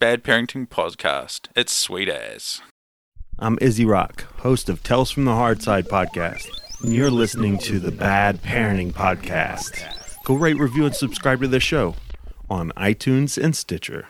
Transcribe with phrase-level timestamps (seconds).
[0.00, 1.48] Bad Parenting Podcast.
[1.54, 2.62] It's sweet as.
[3.38, 6.48] I'm Izzy Rock, host of Tells from the Hard Side podcast,
[6.82, 9.84] and you're listening to the Bad Parenting Podcast.
[10.24, 11.96] Go rate, review, and subscribe to the show
[12.48, 14.08] on iTunes and Stitcher.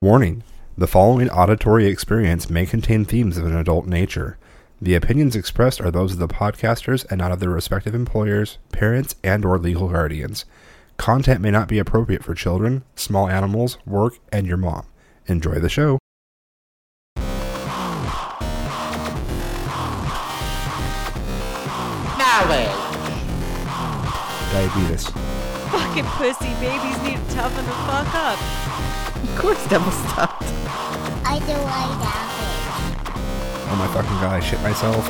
[0.00, 0.42] Warning
[0.76, 4.38] the following auditory experience may contain themes of an adult nature.
[4.82, 9.14] The opinions expressed are those of the podcasters and not of their respective employers, parents,
[9.22, 10.46] and or legal guardians.
[10.96, 14.84] Content may not be appropriate for children, small animals, work, and your mom.
[15.28, 15.98] Enjoy the show.
[24.58, 25.08] Diabetes.
[25.70, 28.38] Fucking pussy babies need to toughen the fuck up.
[29.22, 30.42] Of course, double stuffed.
[31.24, 33.68] I do like that.
[33.70, 35.04] Oh my fucking god, I shit myself.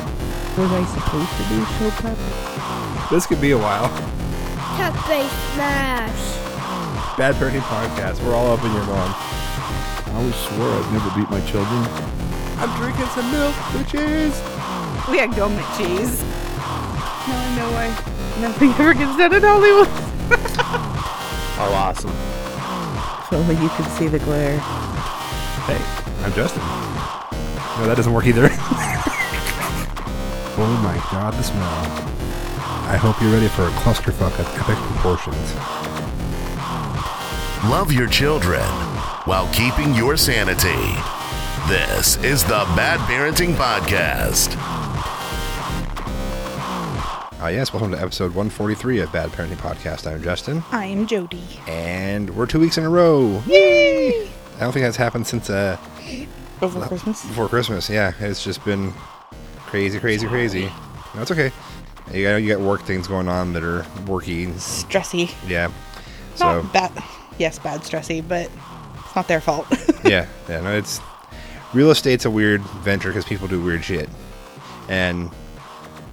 [0.57, 2.17] Was I supposed to do show prep?
[3.09, 3.87] This could be a while.
[4.77, 5.25] Happy
[5.55, 6.37] Smash.
[7.17, 8.23] Bad Parenting Podcast.
[8.23, 9.15] We're all up in your mom.
[10.09, 11.85] I always swore I'd never beat my children.
[12.57, 14.35] I'm drinking some milk, with cheese.
[15.09, 16.21] We had government cheese.
[17.27, 17.87] Now I know why
[18.41, 19.87] nothing ever gets done in Hollywood.
[21.61, 22.11] Oh, awesome.
[22.11, 24.57] If only you could see the glare.
[25.67, 25.77] Hey,
[26.23, 26.61] I'm Justin.
[26.61, 28.47] No, that doesn't work either.
[30.57, 31.59] oh my god, the smell.
[32.87, 35.53] I hope you're ready for a clusterfuck of epic proportions.
[37.69, 38.98] Love your children
[39.29, 40.97] while keeping your sanity.
[41.67, 44.55] This is the Bad Parenting Podcast.
[47.39, 50.11] Uh, yes, welcome to episode 143 of Bad Parenting Podcast.
[50.11, 51.43] I'm Justin, I'm Jody.
[51.67, 53.43] and we're two weeks in a row.
[53.45, 54.27] Yay!
[54.55, 55.77] I don't think that's happened since uh,
[56.63, 57.23] Over Christmas.
[57.23, 57.87] before Christmas.
[57.87, 58.91] Yeah, it's just been
[59.67, 60.71] crazy, crazy, crazy.
[61.13, 61.51] No, it's okay.
[62.11, 64.47] You got, you got work things going on that are worky.
[64.53, 65.31] Stressy.
[65.47, 65.71] Yeah.
[66.33, 67.03] So, Not bad.
[67.37, 68.49] Yes, bad stressy, but
[69.09, 69.65] it's not their fault.
[70.05, 71.01] yeah, yeah, no, it's
[71.73, 74.07] real estate's a weird venture because people do weird shit,
[74.87, 75.31] and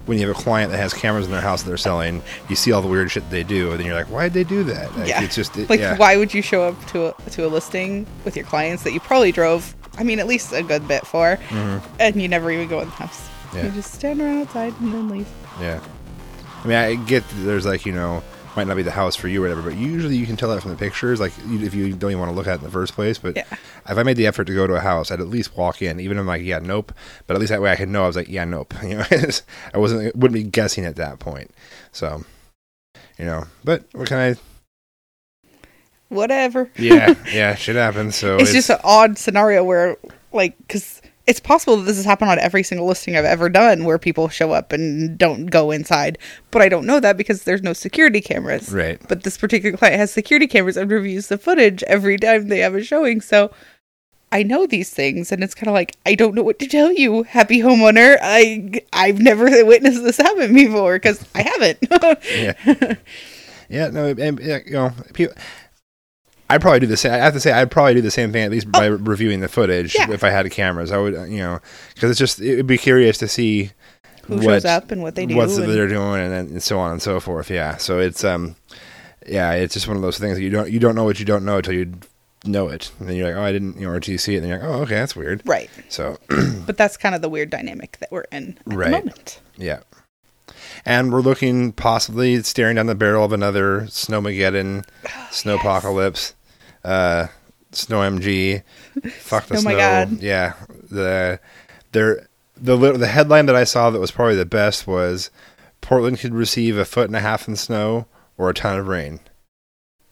[0.07, 2.57] when you have a client that has cameras in their house that they're selling, you
[2.57, 4.65] see all the weird shit they do, and then you're like, why did they do
[4.65, 4.97] that?
[4.97, 5.23] Like, yeah.
[5.23, 5.97] it's just it, like, yeah.
[5.99, 9.01] why would you show up to a, to a listing with your clients that you
[9.01, 9.75] probably drove?
[9.99, 12.95] I mean, at least a good bit for, and you never even go in the
[12.95, 13.21] house.
[13.21, 13.57] Mm-hmm.
[13.57, 13.67] Yeah.
[13.67, 15.29] You just stand around outside and then leave.
[15.61, 15.81] Yeah,
[16.65, 18.23] I mean, I get there's like you know
[18.57, 20.63] might not be the house for you or whatever, but usually you can tell that
[20.63, 21.21] from the pictures.
[21.21, 23.37] Like if you don't even want to look at it in the first place, but
[23.37, 23.45] Yeah.
[23.51, 26.01] if I made the effort to go to a house, I'd at least walk in,
[26.01, 26.93] even if I'm like, yeah, nope.
[27.27, 28.73] But at least that way I could know I was like, yeah, nope.
[28.83, 29.05] You know,
[29.75, 31.51] I wasn't wouldn't be guessing at that point.
[31.93, 32.25] So,
[33.19, 34.37] you know, but what can I?
[36.09, 36.71] Whatever.
[36.77, 38.17] Yeah, yeah, shit happens.
[38.17, 39.97] So it's, just an odd scenario where
[40.33, 43.85] like because it's possible that this has happened on every single listing i've ever done
[43.85, 46.19] where people show up and don't go inside
[46.51, 49.01] but i don't know that because there's no security cameras right.
[49.09, 52.75] but this particular client has security cameras and reviews the footage every time they have
[52.75, 53.51] a showing so
[54.33, 56.93] i know these things and it's kind of like i don't know what to tell
[56.93, 61.79] you happy homeowner i i've never witnessed this happen before because i haven't
[62.31, 62.95] Yeah.
[63.69, 65.35] Yeah, no, and, you know, people,
[66.49, 67.13] I'd probably do the same.
[67.13, 69.49] I have to say, I'd probably do the same thing at least by reviewing the
[69.49, 70.05] footage Oh.
[70.09, 70.15] Yeah.
[70.15, 70.93] if I had cameras.
[70.93, 71.61] I would, uh, you know,
[71.95, 73.73] because it's just it would be curious to see
[74.27, 76.79] who shows up and what they do what's and- they're doing, and then and so
[76.79, 77.51] on and so forth.
[77.51, 78.57] Yeah, so it's um,
[79.27, 81.25] yeah, it's just one of those things that you don't you don't know what you
[81.27, 81.93] don't know until you
[82.45, 84.35] know it, and then you're like, oh, I didn't, you know, or until you see
[84.35, 85.43] it, and you're like, oh, okay, that's weird.
[85.47, 86.17] right So
[86.65, 88.91] but that's kind of the weird dynamic that we're in at Right.
[88.91, 89.81] the moment Yeah.
[90.87, 94.87] And we're looking possibly staring down the barrel of another Snowmageddon,
[95.31, 96.35] Snowpocalypse,
[96.85, 97.27] uh,
[97.73, 98.63] Snow MG.
[99.19, 99.71] Fuck the Oh snow.
[99.73, 100.23] my God.
[100.23, 100.55] Yeah.
[100.91, 101.41] The
[101.93, 105.31] there the the headline that I saw that was probably the best was
[105.81, 108.07] Portland could receive a foot and a half in snow
[108.39, 109.21] or a ton of rain.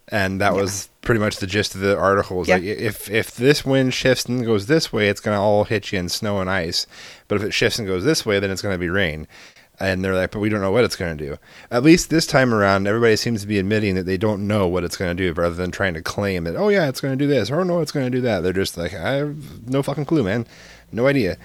[0.09, 0.61] And that Yeah.
[0.61, 2.45] was pretty much the gist of the article.
[2.47, 2.57] Yeah.
[2.57, 5.99] like if if this wind shifts and goes this way, it's gonna all hit you
[5.99, 6.87] in snow and ice.
[7.29, 9.27] But if it shifts and goes this way, then it's gonna be rain.
[9.81, 11.37] And they're like, but we don't know what it's going to do.
[11.71, 14.85] At least this time around, everybody seems to be admitting that they don't know what
[14.85, 17.23] it's going to do, rather than trying to claim that, oh yeah, it's going to
[17.25, 18.43] do this, or no, it's going to do that.
[18.45, 20.47] They're just like, I have no fucking clue, man,
[20.93, 21.37] no idea.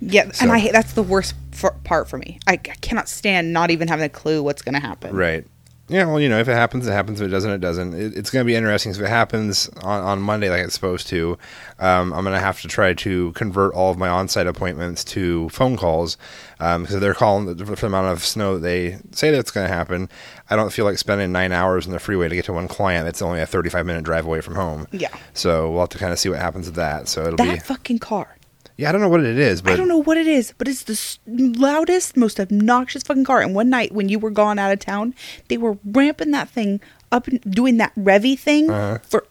[0.00, 2.40] Yeah, So- and I that's the worst for, part for me.
[2.46, 5.14] I, I cannot stand not even having a clue what's going to happen.
[5.14, 5.46] Right.
[5.90, 7.20] Yeah, well, you know, if it happens, it happens.
[7.20, 7.94] If it doesn't, it doesn't.
[7.94, 8.92] It, it's going to be interesting.
[8.92, 11.36] If it happens on, on Monday like it's supposed to,
[11.80, 15.48] um, I'm going to have to try to convert all of my on-site appointments to
[15.48, 16.16] phone calls
[16.58, 19.72] because they're calling the, for the amount of snow that they say that's going to
[19.72, 20.08] happen.
[20.48, 23.04] I don't feel like spending nine hours in the freeway to get to one client
[23.04, 24.86] that's only a 35 minute drive away from home.
[24.92, 25.08] Yeah.
[25.34, 27.08] So we'll have to kind of see what happens with that.
[27.08, 28.36] So it'll That be that fucking car.
[28.80, 28.88] Yeah.
[28.88, 30.82] I don't know what it is, but I don't know what it is, but it's
[30.84, 33.40] the s- loudest, most obnoxious fucking car.
[33.40, 35.14] And one night when you were gone out of town,
[35.48, 36.80] they were ramping that thing
[37.12, 38.98] up and doing that revy thing Uh-huh.
[39.02, 39.26] for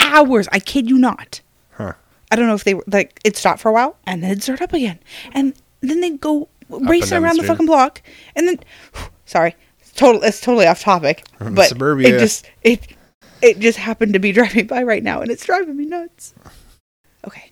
[0.00, 0.48] hours.
[0.52, 1.40] I kid you not.
[1.72, 1.94] Huh.
[2.30, 4.42] I don't know if they were like it stopped for a while and then it'd
[4.42, 4.98] start up again,
[5.32, 5.52] and
[5.82, 7.48] then they'd go racing down the around the, street.
[7.48, 8.02] fucking block,
[8.36, 8.58] and then
[9.26, 12.16] sorry, it's total it's totally off topic, but Suburbia.
[12.16, 12.86] it just it
[13.42, 16.32] it just happened to be driving by right now, and it's driving me nuts.
[17.26, 17.51] Okay, Yeah.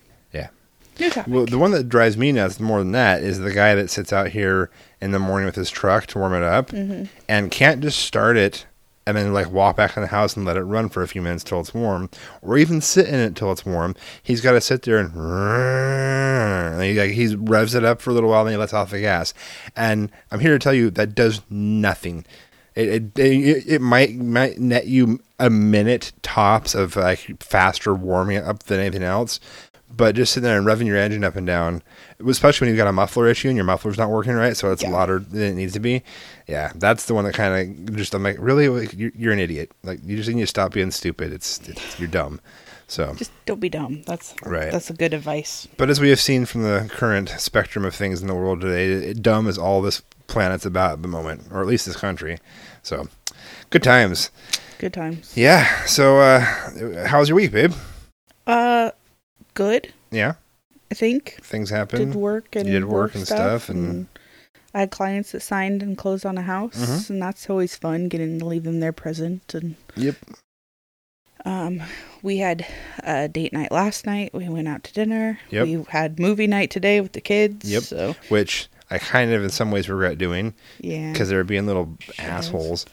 [1.27, 4.11] Well, the one that drives me nuts more than that is the guy that sits
[4.13, 4.69] out here
[5.01, 7.05] in the morning with his truck to warm it up Mm-hmm.
[7.27, 8.65] and can't just start it
[9.07, 11.21] and then like walk back in the house and let it run for a few
[11.23, 12.07] minutes till it's warm,
[12.43, 13.95] or even sit in it till it's warm.
[14.21, 18.13] He's got to sit there and, and he, like, he revs it up for a
[18.13, 19.33] little while, and then he lets off the gas.
[19.75, 22.25] And I'm here to tell you that does nothing.
[22.75, 28.37] It, it, it, it might might net you a minute tops of like faster warming
[28.37, 29.39] up than anything else,
[29.95, 31.83] but just sitting there and revving your engine up and down,
[32.25, 34.83] especially when you've got a muffler issue and your muffler's not working right, so it's
[34.83, 34.89] Yeah.
[34.91, 36.03] louder than it needs to be.
[36.47, 39.39] Yeah, that's the one that kind of just I'm like, really, Like, you're, you're an
[39.39, 39.71] idiot.
[39.83, 41.31] Like you just need to stop being stupid.
[41.33, 42.39] It's, it's you're dumb.
[42.87, 44.03] So, just don't be dumb.
[44.05, 44.69] That's Right.
[44.69, 45.65] That's a good advice.
[45.77, 48.91] but as we have seen from the current spectrum of things in the world today,
[48.91, 52.37] it, dumb is all this planet's about at the moment, or at least this country.
[52.83, 53.07] So,
[53.69, 54.29] good times.
[54.77, 55.31] Good times.
[55.37, 55.85] Yeah.
[55.85, 56.41] So, uh,
[57.07, 57.71] how was your week, babe?
[58.45, 58.91] Uh,
[59.53, 59.93] good.
[60.11, 60.33] Yeah,
[60.91, 61.99] I think things happen.
[61.99, 64.07] did work and You did work and stuff, and-
[64.73, 67.09] I had clients that signed and closed on a house, Mhm.
[67.09, 69.53] and that's always fun getting to leave them their present.
[69.53, 70.15] And Yep.
[71.43, 71.81] um,
[72.21, 72.65] we had
[73.03, 74.33] a date night last night.
[74.33, 75.39] We went out to dinner.
[75.49, 75.63] Yep.
[75.67, 77.69] We had movie night today with the kids.
[77.69, 77.83] Yep.
[77.83, 81.97] So Which I kind of, in some ways, regret doing yeah, because they're being little
[81.99, 82.85] Sure assholes.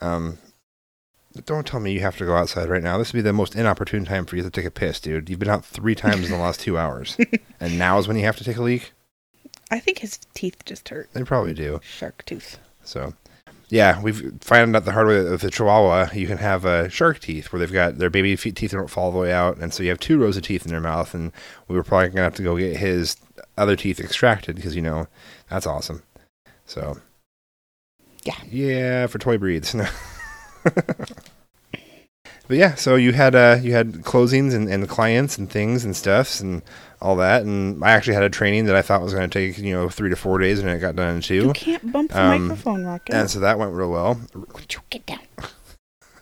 [0.00, 0.38] Um,
[1.44, 2.98] don't tell me you have to go outside right now.
[2.98, 5.28] This would be the most inopportune time for you to take a piss, dude.
[5.28, 7.16] You've been out three times in the last two hours,
[7.60, 8.92] and now is when you have to take a leak.
[9.70, 11.08] I think his teeth just hurt.
[11.12, 11.80] They probably do.
[11.82, 12.58] Shark tooth.
[12.84, 13.14] So,
[13.68, 16.88] yeah, we've found out the hard way that with the Chihuahua, you can have uh,
[16.88, 19.56] shark teeth where they've got their baby feet teeth don't fall all the way out,
[19.58, 21.14] and so you have two rows of teeth in their mouth.
[21.14, 21.32] And
[21.66, 23.16] we were probably gonna have to go get his
[23.58, 25.08] other teeth extracted because you know
[25.50, 26.02] that's awesome.
[26.64, 26.98] So,
[28.22, 28.36] Yeah.
[28.48, 29.74] yeah, for toy breeds.
[32.48, 35.96] but yeah, so you had uh, you had closings and, and clients and things and
[35.96, 36.62] stuffs and
[37.00, 39.58] all that, and I actually had a training that I thought was going to take
[39.58, 41.34] you know three to four days, and it got done in two.
[41.46, 43.14] You can't bump the Um, microphone, Rocket.
[43.14, 44.20] And so that went real well.
[44.34, 45.20] Would you get down?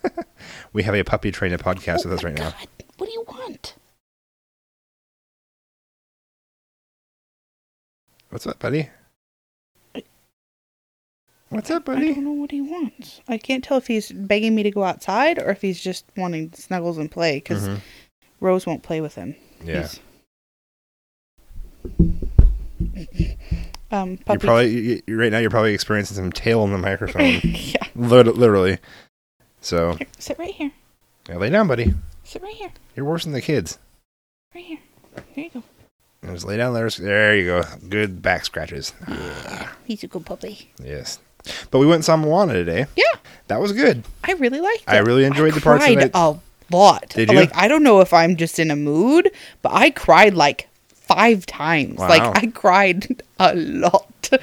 [0.72, 2.50] We have a puppy training podcast with us Oh my right now.
[2.50, 2.68] God.
[2.98, 3.76] What do you want?
[8.30, 8.90] What's up, buddy?
[11.50, 12.10] What's up, buddy?
[12.10, 13.20] I don't know what he wants.
[13.28, 16.52] I can't tell if he's begging me to go outside or if he's just wanting
[16.54, 17.80] snuggles and play because Mhm.
[18.40, 19.36] Rose won't play with him.
[19.64, 19.88] Yeah,
[23.90, 25.38] Um, you're probably you, right now.
[25.38, 27.86] You're probably experiencing some tail on the microphone, yeah.
[27.94, 28.78] Literally.
[29.60, 30.72] So Here, sit right here.
[31.28, 31.94] yeah, lay down, buddy.
[32.24, 32.72] Sit right here.
[32.96, 33.78] You're worse than the kids.
[34.54, 34.78] Right here.
[35.34, 35.62] There you go.
[36.32, 36.88] Just lay down there.
[36.90, 37.62] There you go.
[37.88, 38.92] Good back scratches.
[39.84, 40.70] He's a good puppy.
[40.82, 41.20] Yes.
[41.70, 42.86] But we went and saw Moana today.
[42.96, 43.04] Yeah.
[43.48, 44.04] That was good.
[44.24, 44.88] I really liked it.
[44.88, 46.34] I really enjoyed the parts cried that I- a
[46.74, 47.10] lot.
[47.10, 47.36] Did you?
[47.36, 49.30] Like I don't know if I'm just in a mood,
[49.62, 51.98] but I cried like five times.
[51.98, 52.08] Wow.
[52.08, 54.10] Like I cried a lot.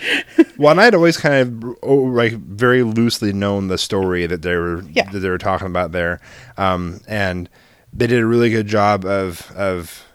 [0.57, 4.55] Well, and I'd always kind of oh, like very loosely known the story that they
[4.55, 5.09] were Yeah.
[5.09, 6.21] that they were talking about there,
[6.55, 7.49] um, and
[7.91, 10.05] they did a really good job of of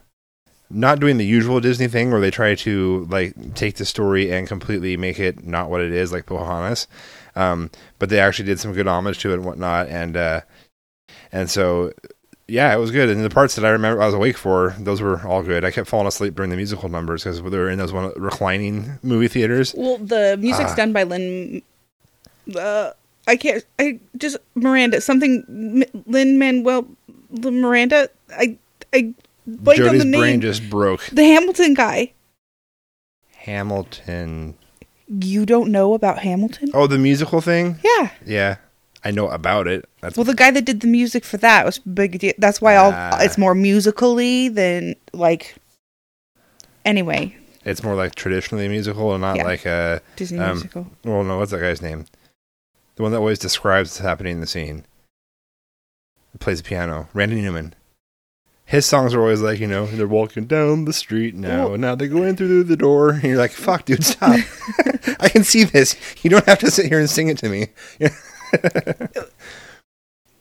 [0.71, 4.49] not doing the usual Disney thing where they try to like take the story and
[4.49, 6.87] completely make it not what it is, like Pocahontas.
[7.37, 10.40] Um, but they actually did some good homage to it and whatnot, and uh,
[11.33, 11.93] and so
[12.49, 13.09] yeah, it was good.
[13.11, 15.64] And the parts that I remember I was awake for, those were all good.
[15.64, 18.99] I kept falling asleep during the musical numbers because they were in those one reclining
[19.02, 19.75] movie theaters.
[19.76, 20.76] well, the music's Ah.
[20.76, 21.61] done by Lynn.
[22.59, 22.90] Uh,
[23.29, 23.64] I can't.
[23.79, 25.85] I just Miranda something.
[26.07, 26.87] Lin-Manuel
[27.31, 28.09] Miranda.
[28.31, 28.57] I
[28.95, 29.12] I
[29.47, 30.21] blanked on Jody's the name.
[30.21, 31.05] brain just broke.
[31.07, 32.12] the Hamilton guy.
[33.35, 34.57] Hamilton.
[35.09, 36.71] You don't know about Hamilton?
[36.75, 37.79] Oh, the musical thing?
[37.85, 38.11] Yeah.
[38.25, 38.57] Yeah.
[39.05, 39.88] I know about it.
[40.00, 42.19] That's Well, the guy that did the music for that was big.
[42.19, 42.33] deal.
[42.38, 43.21] That's why all Ah.
[43.21, 45.55] it's more musically than like.
[46.85, 49.45] Anyway, it's more like traditionally musical and not Yeah.
[49.45, 50.87] like a Disney Um, musical.
[51.05, 52.07] well no, what's that guy's name?
[52.97, 54.85] The one that always describes what's happening in the scene.
[56.41, 57.09] Plays the piano.
[57.15, 57.75] Randy Newman.
[58.66, 61.94] His songs are always like, you know, they're walking down the street now, and now
[61.94, 64.40] they go in through the door, and you're like, fuck, dude, stop.
[65.20, 65.94] I can see this.
[66.25, 67.68] You don't have to sit here and sing it to me.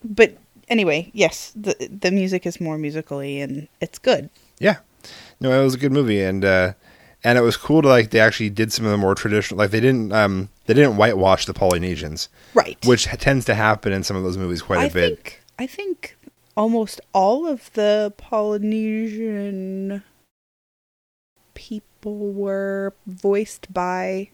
[0.04, 4.30] But anyway, yes, the the music is more musically and it's good.
[4.60, 4.78] Yeah,
[5.40, 6.74] no, it was a good movie, and uh,
[7.24, 9.72] and it was cool to like they actually did some of the more traditional, like
[9.72, 12.78] they didn't um they didn't whitewash the Polynesians, Right.
[12.86, 15.16] which tends to happen in some of those movies quite a I bit.
[15.16, 16.18] think I think
[16.56, 20.04] almost all of the Polynesian
[21.54, 24.30] people were voiced by.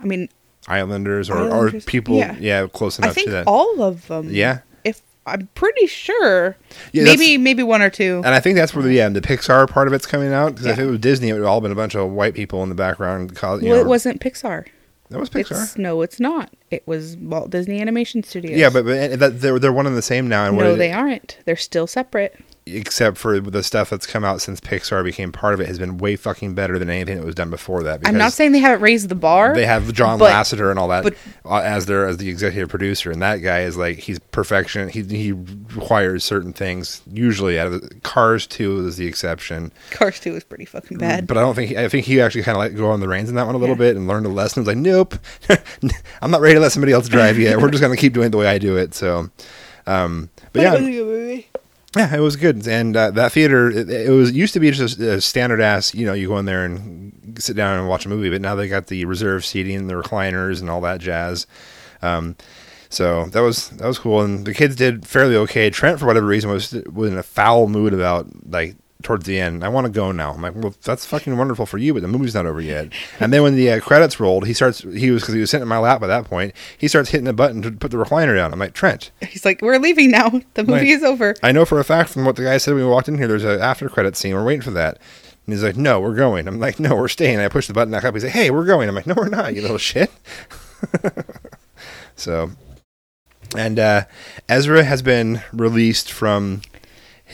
[0.00, 0.28] I mean,
[0.66, 2.36] Islanders or, Islanders, or people, yeah.
[2.38, 3.46] yeah, close enough I think to that.
[3.46, 4.30] all of them.
[4.30, 6.56] yeah, If I'm pretty sure,
[6.92, 7.04] yeah.
[7.04, 8.22] maybe maybe one or two.
[8.24, 10.66] And I think that's where the yeah the Pixar part of it's coming out because
[10.66, 12.68] if it was Disney, it would have all been a bunch of white people in
[12.68, 13.32] the background.
[13.32, 14.66] You well, know, it wasn't Pixar.
[15.10, 15.62] That was Pixar.
[15.62, 16.50] It's, no, it's not.
[16.70, 18.58] It was Walt Disney Animation Studios.
[18.58, 20.46] Yeah, but, but that, they're they're one and the same now.
[20.46, 21.38] And what no, they aren't.
[21.44, 22.38] They're still separate.
[22.66, 25.98] Except for the stuff that's come out since Pixar became part of it has been
[25.98, 28.00] way fucking better than anything that was done before that.
[28.06, 29.54] I'm not saying they haven't raised the bar.
[29.54, 32.70] they have John but- Lasseter and all that but- uh, as their as the executive
[32.70, 34.88] producer, and that guy is like he's perfection.
[34.88, 37.02] He he requires certain things.
[37.12, 39.70] Usually, out of the, Cars Two is the exception.
[39.90, 41.26] Cars 2 is pretty fucking bad.
[41.26, 43.28] But I don't think I think he actually kind of let go on the reins
[43.28, 43.78] in that one a little Yeah.
[43.92, 44.64] bit and learned a lesson.
[44.64, 45.14] Like, nope,
[46.22, 47.60] I'm not ready to let somebody else drive yet.
[47.60, 48.94] We're just gonna keep doing it the way I do it.
[48.94, 49.28] So,
[49.86, 51.48] um, but But it was yeah, a good movie.
[51.96, 52.66] Yeah, it was good.
[52.66, 55.94] And uh, that theater, it, it was used to be just a, a standard ass.
[55.94, 58.30] You know, you go in there and sit down and watch a movie.
[58.30, 61.46] But now they got the reserve seating, the recliners, and all that jazz.
[62.02, 62.36] Um,
[62.88, 64.22] so that was that was cool.
[64.22, 65.70] And the kids did fairly okay.
[65.70, 69.62] Trent, for whatever reason, was was in a foul mood about like towards the end.
[69.62, 70.32] I want to go now.
[70.32, 72.88] I'm like, well, that's fucking wonderful for you, but the movie's not over yet.
[73.20, 74.80] and then when the uh, credits rolled, he starts.
[74.80, 76.52] He was because he was sitting in my lap by that point.
[76.76, 78.52] He starts hitting the button to put the recliner down.
[78.52, 80.30] I'm like, Trent, He's like, we're leaving now.
[80.54, 80.86] The movie Right.
[80.88, 81.34] is over.
[81.42, 83.28] I know for a fact from what the guy said when we walked in here,
[83.28, 84.34] there's an after credit scene.
[84.34, 84.98] We're waiting for that.
[85.46, 86.48] And he's like, no, we're going.
[86.48, 87.38] I'm like, no, we're staying.
[87.38, 88.14] I push the button back up.
[88.14, 88.88] He's like, hey, we're going.
[88.88, 90.10] I'm like, no, we're not, you little shit.
[92.16, 92.50] so,
[93.56, 94.04] and uh,
[94.48, 96.62] Ezra has been released from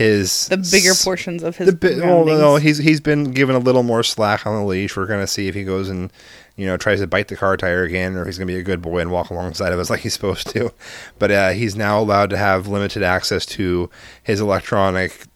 [0.00, 3.82] his The bigger portions of his bi- well, no, he's he's been given a little
[3.82, 4.96] more slack on the leash.
[4.96, 6.10] We're gonna see if he goes and
[6.56, 8.62] you know tries to bite the car tire again, or if he's gonna be a
[8.62, 10.72] good boy and walk alongside of us like he's supposed to.
[11.18, 13.90] But uh, he's now allowed to have limited access to
[14.22, 15.26] his electronic.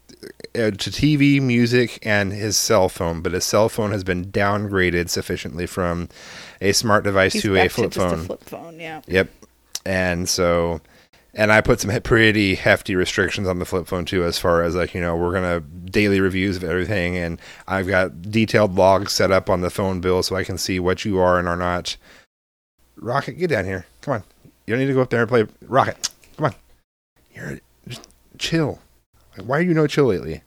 [0.56, 5.10] Uh, to TV, music, and his cell phone, but his cell phone has been downgraded
[5.10, 6.08] sufficiently from
[6.62, 8.20] a smart device He's to a flip phone.
[8.20, 9.02] a flip phone, yeah.
[9.06, 9.28] Yep.
[9.84, 10.80] And so,
[11.36, 14.74] and I put some pretty hefty restrictions on the flip phone too, as far as
[14.74, 15.60] like, you know, we're to
[15.90, 17.16] daily reviews of everything.
[17.16, 20.78] And I've got detailed logs set up on the phone bill so I can see
[20.78, 21.96] what you are and are not.
[22.96, 23.86] Rocket, get down here.
[24.00, 24.22] Come on.
[24.66, 26.08] You don't need to go up there and play Rocket.
[26.36, 26.54] Come on.
[27.34, 28.78] You're just chill.
[29.44, 30.42] Why are you no chill lately?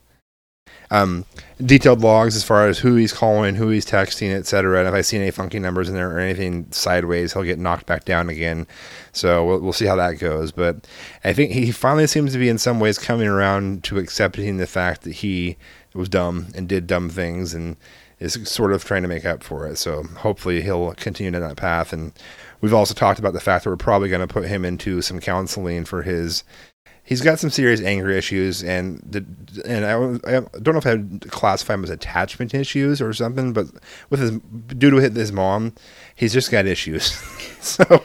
[0.89, 1.25] Um,
[1.63, 4.79] detailed logs as far as who he's calling, who he's texting, etc.
[4.79, 7.85] And if I see any funky numbers in there or anything sideways, he'll get knocked
[7.85, 8.67] back down again.
[9.11, 10.51] So we'll, we'll see how that goes.
[10.51, 10.87] But
[11.23, 14.67] I think he finally seems to be in some ways coming around to accepting the
[14.67, 15.57] fact that he
[15.93, 17.75] was dumb and did dumb things and
[18.19, 19.77] is sort of trying to make up for it.
[19.77, 21.93] So hopefully he'll continue down that path.
[21.93, 22.13] And
[22.61, 25.19] we've also talked about the fact that we're probably going to put him into some
[25.19, 26.43] counseling for his
[27.07, 29.25] he's got some serious anger issues and the
[29.65, 33.53] and I, I don't know if I would classify him as attachment issues or something,
[33.53, 33.67] but
[34.09, 34.31] with his
[34.77, 35.73] due to his mom,
[36.15, 37.05] he's just got issues.
[37.61, 38.03] so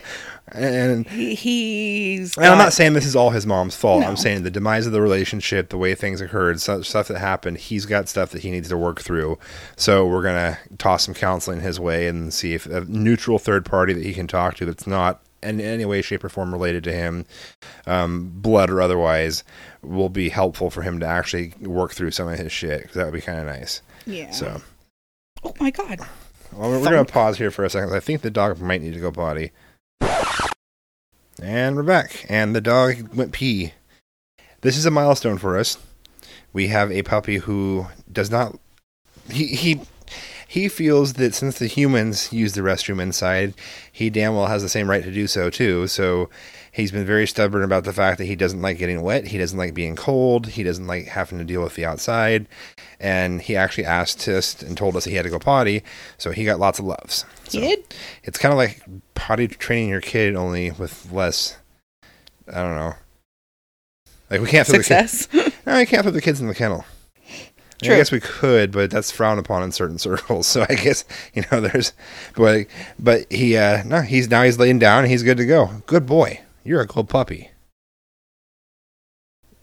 [0.53, 2.37] and He, he's.
[2.37, 4.03] and I'm not saying this is all his mom's fault.
[4.03, 4.07] No.
[4.07, 7.59] I'm saying the demise of the relationship, the way things occurred, stuff, stuff that happened.
[7.59, 9.39] He's got stuff that he needs to work through.
[9.77, 13.95] So we're gonna toss some counseling his way and see if a neutral third party
[13.95, 16.93] that he can talk to that's not in any way, shape, or form related to
[16.93, 17.27] him,
[17.87, 19.45] um, blood or otherwise,
[19.83, 22.85] will be helpful for him to actually work through some of his shit.
[22.85, 23.83] Cause that would be kind of nice.
[24.07, 24.31] Yeah.
[24.31, 24.61] So
[25.45, 26.01] Oh my god.
[26.53, 27.95] well, we're, we're gonna pause here for a second.
[27.95, 29.51] I think the dog might need to go potty.
[31.43, 32.25] And we're back.
[32.29, 33.73] And the dog went pee.
[34.61, 35.77] This is a milestone for us.
[36.53, 38.57] We have a puppy who does not.
[39.31, 39.81] He he
[40.53, 43.55] he feels that since the humans use the restroom inside,
[43.91, 45.87] he damn well has the same right to do so too.
[45.87, 46.29] So
[46.73, 49.29] he's been very stubborn about the fact that he doesn't like getting wet.
[49.29, 50.49] He doesn't like being cold.
[50.49, 52.47] He doesn't like having to deal with the outside.
[53.01, 55.83] And he actually asked us and told us he had to go potty.
[56.19, 57.25] So he got lots of loves.
[57.49, 57.95] So He did?
[58.23, 58.83] It's kind of like
[59.15, 61.57] potty training your kid, only with less.
[62.47, 62.95] I don't know.
[64.31, 65.25] Like we can't throw the Success.
[65.29, 66.85] kid, no, we can't throw the kids in the kennel.
[67.83, 70.47] I, I guess we could, but that's frowned upon in certain circles.
[70.47, 71.93] So I guess you know there's,
[72.37, 72.67] but
[72.99, 75.71] but he uh no he's now he's laying down and he's good to go.
[75.87, 77.51] Good boy, you're a good puppy.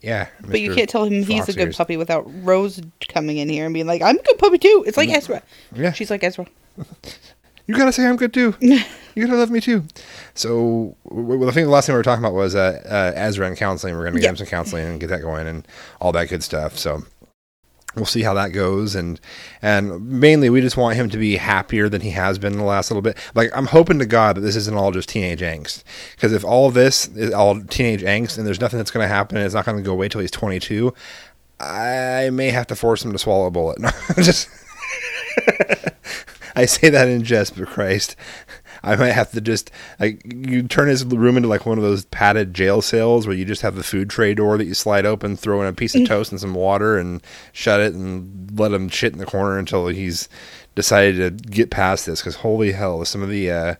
[0.02, 1.76] Yeah, But you can't tell him he's a good ears.
[1.76, 4.82] puppy without Rose coming in here and being like, I'm a good puppy too.
[4.86, 5.42] It's like Ezra.
[5.74, 6.46] Yeah, She's like Ezra.
[7.66, 8.54] you gotta say I'm good too.
[8.60, 8.80] you
[9.18, 9.84] gotta love me too.
[10.32, 13.46] So, well, I think the last thing we were talking about was uh, uh, Ezra
[13.46, 13.94] and counseling.
[13.94, 14.30] We're gonna get Yeah.
[14.30, 15.68] him some counseling and get that going and
[16.00, 16.78] all that good stuff.
[16.78, 17.02] So,
[17.96, 19.20] we'll see how that goes and
[19.62, 22.64] and mainly we just want him to be happier than he has been in the
[22.64, 23.16] last little bit.
[23.34, 25.82] Like i'm hoping to god that this isn't all just teenage angst
[26.14, 29.36] because if all this is all teenage angst and there's nothing that's going to happen
[29.36, 30.94] and it's not going to go away till he's 22
[31.58, 33.78] i may have to force him to swallow a bullet.
[33.80, 34.48] No, just
[36.56, 38.14] i say that in jest but christ
[38.82, 42.04] I might have to just like you turn his room into like one of those
[42.06, 45.36] padded jail cells where you just have the food tray door that you slide open,
[45.36, 47.22] throw in a piece of toast and some water, and
[47.52, 50.28] shut it, and let him shit in the corner until he's
[50.74, 52.20] decided to get past this.
[52.20, 53.74] Because holy hell, some of the uh,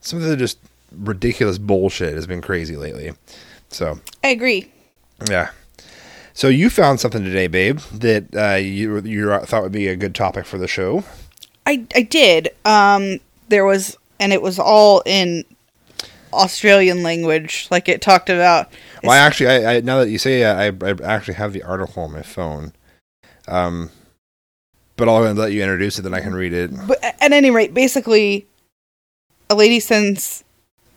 [0.00, 0.58] some of the just
[0.92, 3.12] ridiculous bullshit has been crazy lately.
[3.68, 4.70] So I agree.
[5.28, 5.50] yeah.
[6.32, 10.14] So you found something today, babe, that uh, you you thought would be a good
[10.14, 11.04] topic for the show.
[11.66, 12.48] I I did.
[12.64, 15.44] Um, there was, and it was all in
[16.32, 17.66] Australian language.
[17.70, 18.72] Like it talked about.
[19.02, 22.04] Well, I actually, I, I now that you say, I, I actually have the article
[22.04, 22.72] on my phone.
[23.48, 23.90] Um,
[24.96, 26.70] but I'll let you introduce it, then I can read it.
[26.86, 28.46] But at any rate, basically,
[29.48, 30.44] a lady sends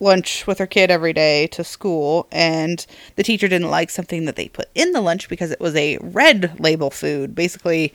[0.01, 4.35] lunch with her kid every day to school, and the teacher didn't like something that
[4.35, 7.33] they put in the lunch because it was a red label food.
[7.33, 7.93] Basically,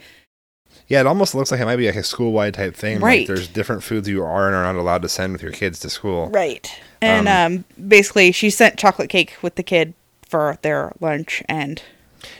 [0.89, 2.99] Yeah, it almost looks like it might be like a school wide type thing.
[2.99, 3.19] Right.
[3.19, 5.79] Like there's different foods you are and are not allowed to send with your kids
[5.81, 6.29] to school.
[6.29, 6.69] right.
[7.01, 9.93] And um, basically, she sent chocolate cake with the kid
[10.27, 11.81] for their lunch, and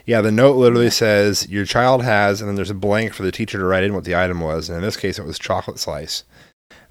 [0.05, 3.31] Yeah, the note literally says your child has, and then there's a blank for the
[3.31, 4.67] teacher to write in what the item was.
[4.67, 6.25] And in this case, it was chocolate slice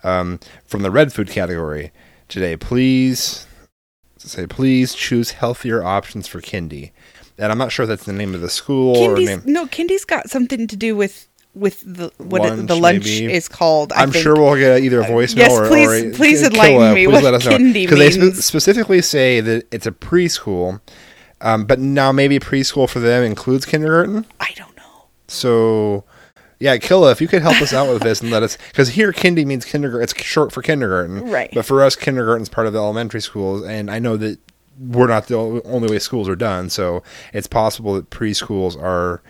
[0.03, 1.93] um, from the red food category
[2.29, 2.57] today.
[2.57, 3.47] Please
[4.17, 6.93] say, please choose healthier options for Kindy.
[7.39, 9.43] And I'm not sure if that's the name of the school or name.
[9.45, 11.28] no Kindy's got something to do with
[11.59, 13.33] with the what it, the Lunch, lunch maybe.
[13.33, 13.93] is called.
[13.93, 14.23] I I'm think.
[14.23, 17.07] sure we'll get either a voicemail yes, or, please- or a, please enlighten a- me
[17.07, 17.53] please let us know.
[17.53, 18.45] kindy Because they means.
[18.45, 20.81] specifically say that it's a preschool,
[21.41, 24.25] um, but now maybe preschool for them includes kindergarten.
[24.41, 25.05] I don't know.
[25.29, 26.05] So,
[26.61, 29.13] yeah, Killa, if you could help us out with this and let us, because here
[29.13, 30.03] kindy means kindergarten.
[30.05, 31.51] It's short for kindergarten, Right.
[31.53, 34.39] But for us, kindergarten's part of the elementary schools, and I know that
[34.81, 35.35] we're not the
[35.65, 36.71] only way schools are done.
[36.71, 39.21] So it's possible that preschools are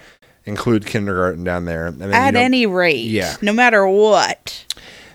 [0.48, 1.86] include kindergarten down there.
[1.86, 3.36] And At any rate, Yeah.
[3.42, 4.64] no matter what.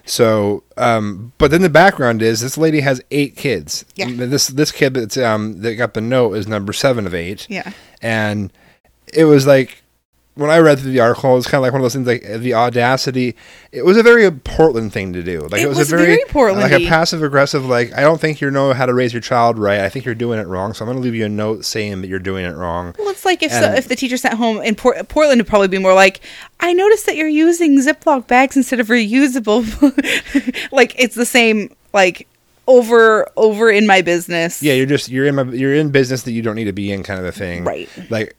[0.05, 3.85] So, um, but then the background is this lady has eight kids.
[3.95, 4.07] Yeah.
[4.09, 7.47] This this kid that's um that got the note is number seven of eight.
[7.49, 7.71] Yeah.
[8.01, 8.51] And
[9.13, 9.82] it was like
[10.35, 12.07] when I read through the article, it was kind of like one of those things
[12.07, 13.35] like the audacity.
[13.71, 15.41] It was a very Portland thing to do.
[15.41, 16.69] Like it, It was, was a very, Portland-y.
[16.69, 17.65] like a passive aggressive.
[17.65, 19.81] Like I don't think you know how to raise your child right.
[19.81, 20.73] I think you're doing it wrong.
[20.73, 22.95] So I'm going to leave you a note saying that you're doing it wrong.
[22.97, 25.67] Well, it's like if so, if the teacher sent home in Port- Portland, would probably
[25.67, 26.21] be more like,
[26.59, 29.61] "I noticed that you're using Ziploc bags instead of reusable."
[30.71, 31.75] like it's the same.
[31.93, 32.27] Like
[32.65, 34.63] over over in my business.
[34.63, 36.91] Yeah, you're just you're in my you're in business that you don't need to be
[36.91, 37.63] in, kind of a thing.
[37.63, 37.87] Right.
[38.09, 38.35] Like,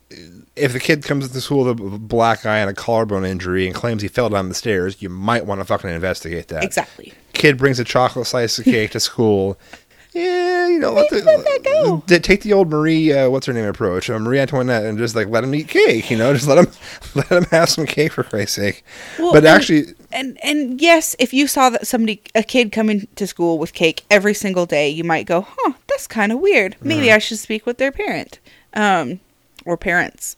[0.56, 3.74] if the kid comes to school with a black eye and a collarbone injury and
[3.74, 6.62] claims he fell down the stairs, you might want to fucking investigate that.
[6.64, 7.12] Exactly.
[7.32, 9.58] Kid brings a chocolate slice of cake to school.
[10.16, 12.04] Yeah, you know, let, Let that go.
[12.06, 15.16] the, take the old Marie, uh, what's her name approach, uh, Marie Antoinette, and just
[15.16, 16.08] like let him eat cake.
[16.08, 16.68] You know, just let him
[17.16, 18.84] let him have some cake for Christ's sake.
[19.18, 23.08] Well, but and- actually, And and yes, if you saw that somebody a kid coming
[23.16, 26.76] to school with cake every single day, you might go, "Huh, that's kind of weird.
[26.80, 27.16] Maybe Mm-hmm.
[27.16, 28.38] I should speak with their parent,
[28.74, 29.18] um,
[29.64, 30.36] or parents."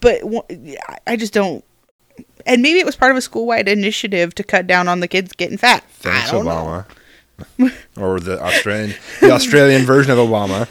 [0.00, 0.22] But
[1.06, 1.64] I- just don't.
[2.46, 5.32] And maybe it was part of a school-wide initiative to cut down on the kids
[5.32, 5.84] getting fat.
[5.90, 6.84] thanks I don't know.
[7.58, 10.66] Obama, or the Australian the Australian version of Obama.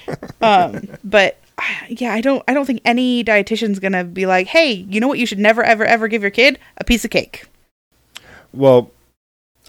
[0.42, 1.38] Um, but
[1.88, 2.42] yeah, I don't.
[2.48, 5.18] I don't think any dietitian's gonna be like, "Hey, you know what?
[5.18, 7.44] You should never, ever, ever give your kid a piece of cake."
[8.54, 8.90] Well,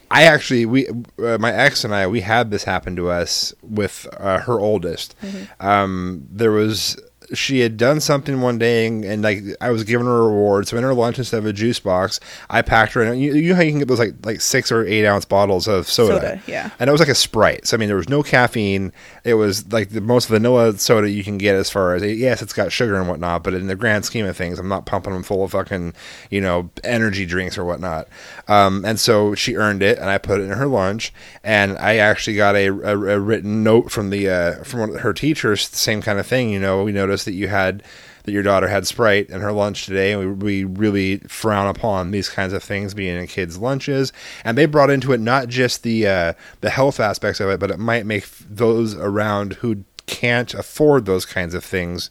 [0.09, 4.07] I actually we uh, my ex and I we had this happen to us with
[4.17, 5.13] uh, her oldest.
[5.59, 6.97] Um, there was
[7.33, 10.67] she had done something one day and, and like I was giving her a reward.
[10.67, 13.01] So in her lunch instead of a juice box, I packed her.
[13.01, 15.25] And you, you know how you can get those like like six or eight ounce
[15.25, 16.13] bottles of soda.
[16.13, 16.69] Soda, yeah.
[16.79, 17.67] And it was like a Sprite.
[17.67, 18.91] So I mean, there was no caffeine.
[19.23, 22.53] It was like the most vanilla soda you can get as far as yes, it's
[22.53, 25.23] got sugar and whatnot, but in the grand scheme of things, I'm not pumping them
[25.23, 25.93] full of fucking
[26.29, 28.07] you know energy drinks or whatnot.
[28.47, 31.13] Um, and so she earned it, and I put it in her lunch,
[31.43, 35.01] and I actually got a, a, a written note from the uh, from one of
[35.01, 36.49] her teachers, the same kind of thing.
[36.49, 37.83] You know, we noticed that you had
[38.23, 42.11] that your daughter had Sprite in her lunch today, and we, we really frown upon
[42.11, 44.13] these kinds of things being in kids' lunches.
[44.45, 47.71] And they brought into it not just the uh, the health aspects of it, but
[47.71, 52.09] it might make those around who can't afford those kinds of things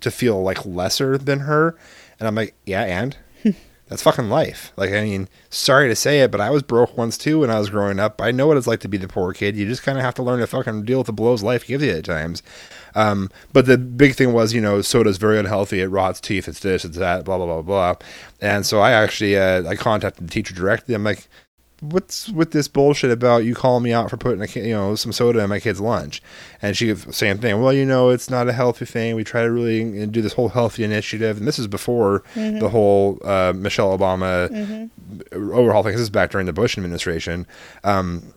[0.00, 1.76] to feel like lesser than her.
[2.18, 3.16] And I'm like, yeah, and
[3.92, 4.72] That's fucking life.
[4.76, 7.58] Like, I mean, sorry to say it, but I was broke once too when I
[7.58, 8.22] was growing up.
[8.22, 9.54] I know what it's like to be the poor kid.
[9.54, 11.84] You just kind of have to learn to fucking deal with the blows life gives
[11.84, 12.42] you at times.
[12.94, 15.80] Um, but the big thing was, you know, soda's very unhealthy.
[15.80, 16.48] It rots teeth.
[16.48, 17.94] It's this, it's that, blah blah blah blah.
[18.40, 20.94] And so I actually, uh, I contacted the teacher directly.
[20.94, 21.28] I'm like,
[21.82, 25.10] what's with this bullshit about you calling me out for putting a you know some
[25.10, 26.22] soda in my kid's lunch
[26.62, 29.50] and she same thing well you know it's not a healthy thing we try to
[29.50, 32.22] really do this whole healthy initiative and this is before
[32.60, 34.88] the whole uh, michelle obama
[35.32, 37.48] overhaul thing this is back during the bush administration
[37.82, 38.32] um,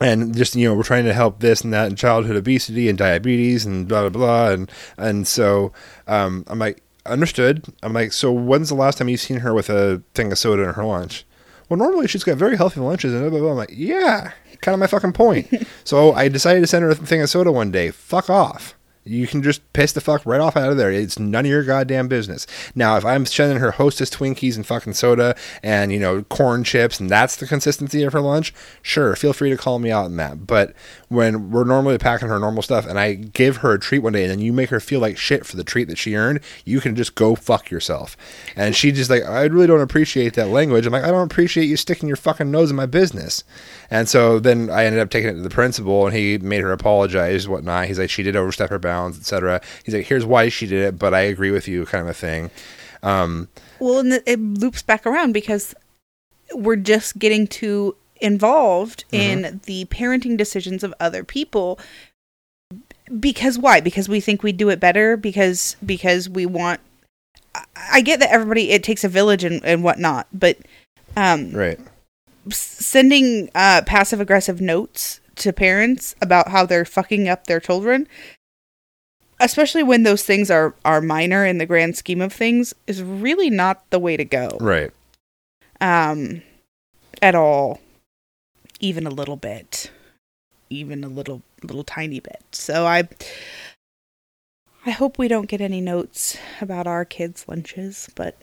[0.00, 2.98] and just you know we're trying to help this and that and childhood obesity and
[2.98, 5.72] diabetes and blah blah blah and and so
[6.06, 9.70] um, i'm like understood i'm like so when's the last time you've seen her with
[9.70, 11.24] a thing of soda in her lunch
[11.68, 13.50] well, normally she's got very healthy lunches, and blah, blah, blah.
[13.50, 15.48] I'm like, yeah, kind of my fucking point.
[15.84, 17.90] so I decided to send her a thing of soda one day.
[17.90, 18.74] Fuck off.
[19.08, 20.92] You can just piss the fuck right off out of there.
[20.92, 22.46] It's none of your goddamn business.
[22.74, 27.00] Now, if I'm sending her Hostess Twinkies and fucking soda and, you know, corn chips
[27.00, 30.16] and that's the consistency of her lunch, sure, feel free to call me out on
[30.16, 30.46] that.
[30.46, 30.74] But
[31.08, 34.24] when we're normally packing her normal stuff and I give her a treat one day
[34.24, 36.80] and then you make her feel like shit for the treat that she earned, you
[36.80, 38.16] can just go fuck yourself.
[38.56, 40.86] And she just like, I really don't appreciate that language.
[40.86, 43.44] I'm like, I don't appreciate you sticking your fucking nose in my business.
[43.90, 46.72] And so then I ended up taking it to the principal and he made her
[46.72, 47.86] apologize, whatnot.
[47.86, 49.60] He's like, she did overstep her bounds, etc.
[49.84, 52.14] He's like, here's why she did it, but I agree with you, kind of a
[52.14, 52.50] thing.
[53.02, 55.74] Um, Well, and it loops back around because
[56.52, 61.78] we're just getting too involved in the parenting decisions of other people.
[63.20, 63.80] Because why?
[63.80, 65.16] Because we think we do it better.
[65.16, 66.80] Because because we want.
[67.54, 70.58] I- I get that everybody it takes a village and, and whatnot, but
[71.16, 71.78] um, right.
[72.50, 78.06] sending uh, passive aggressive notes to parents about how they're fucking up their children,
[79.40, 83.50] especially when those things are are minor in the grand scheme of things, is really
[83.50, 84.56] not the way to go.
[84.60, 84.90] Right.
[85.80, 86.42] Um,
[87.22, 87.80] at all,
[88.80, 89.90] even a little bit,
[90.70, 92.42] even a little little tiny bit.
[92.52, 93.08] So I.
[94.88, 98.40] I hope we don't get any notes about our kids' lunches, but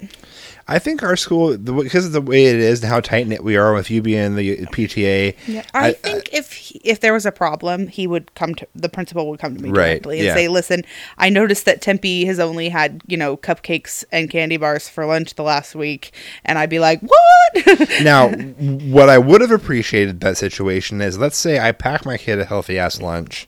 [0.67, 3.43] I think our school, the, because of the way it is and how tight knit
[3.43, 6.99] we are with you being the PTA, Yeah, I, I- uh, think if he, if
[6.99, 9.93] there was a problem, he would come to the principal would come to me Right,
[9.93, 10.35] directly and yeah.
[10.35, 10.83] say, "Listen,
[11.17, 15.33] I noticed that Tempe has only had you know cupcakes and candy bars for lunch
[15.33, 16.13] the last week,"
[16.45, 21.37] and I'd be like, "What?" Now, what I would have appreciated that situation is, let's
[21.37, 23.47] say I pack my kid a healthy ass lunch,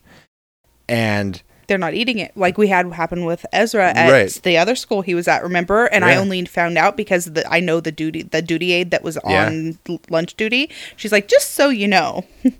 [0.89, 4.30] and They're not eating it like we had happen with Ezra at Right.
[4.43, 5.43] the other school he was at.
[5.43, 5.86] Remember?
[5.86, 9.03] And I only found out because the, I know the duty the duty aide that
[9.03, 10.69] was on l- lunch duty.
[10.95, 12.23] She's like, "Just so you know."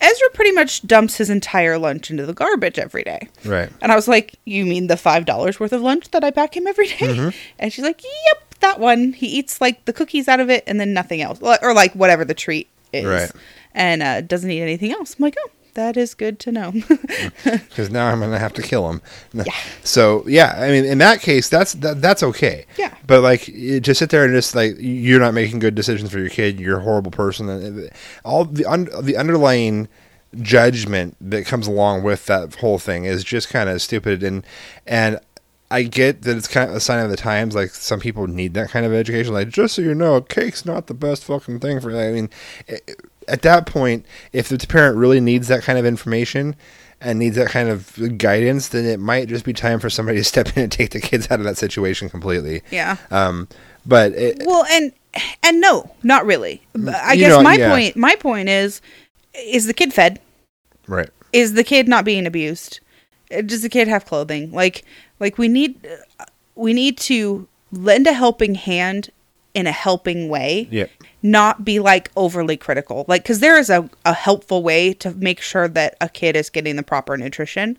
[0.00, 3.28] Ezra pretty much dumps his entire lunch into the garbage every day.
[3.44, 6.30] right, And I was like, "You mean the five dollars worth of lunch that I
[6.30, 7.30] pack him every day?" Mm-hmm.
[7.58, 9.12] And she's like, "Yep, that one.
[9.12, 12.24] He eats like the cookies out of it, and then nothing else, or like whatever
[12.24, 13.30] the treat is, Right.
[13.74, 16.72] and uh, doesn't eat anything else." I'm like, "Oh, that is good to know."
[17.44, 19.00] because now I'm gonna have to kill him.
[19.32, 19.44] Yeah.
[19.84, 22.66] So yeah, I mean, in that case, that's that, that's okay.
[22.76, 22.94] Yeah.
[23.06, 23.44] But like,
[23.80, 26.58] just sit there and just like you're not making good decisions for your kid.
[26.58, 27.88] You're a horrible person.
[28.24, 29.88] All the un- the underlying
[30.42, 34.44] judgment that comes along with that whole thing is just kind of stupid and
[34.86, 35.20] and.
[35.70, 37.54] I get that it's kind of a sign of the times.
[37.54, 39.34] Like some people need that kind of education.
[39.34, 41.92] Like just so you know, cake's not the best fucking thing for.
[41.92, 42.08] That.
[42.08, 42.30] I mean,
[43.28, 46.56] at that point, if the parent really needs that kind of information
[47.00, 50.24] and needs that kind of guidance, then it might just be time for somebody to
[50.24, 52.62] step in and take the kids out of that situation completely.
[52.70, 52.96] yeah.
[53.10, 53.48] Um,
[53.86, 54.92] but it, Well, and
[55.42, 56.62] and no, not really.
[56.76, 57.70] I guess know, my yeah.
[57.70, 58.80] point my point is
[59.34, 60.20] is the kid fed?
[60.86, 62.80] right, Is the kid not being abused?
[63.32, 64.52] Uh, Does the kid have clothing?
[64.52, 64.84] Like
[65.20, 65.86] like we need
[66.20, 69.10] uh, we need to lend a helping hand
[69.58, 70.68] in a helping way.
[70.70, 70.86] yeah,
[71.20, 73.04] Not be like overly critical.
[73.08, 76.48] Like cuz there is a a helpful way to make sure that a kid is
[76.48, 77.76] getting the proper nutrition.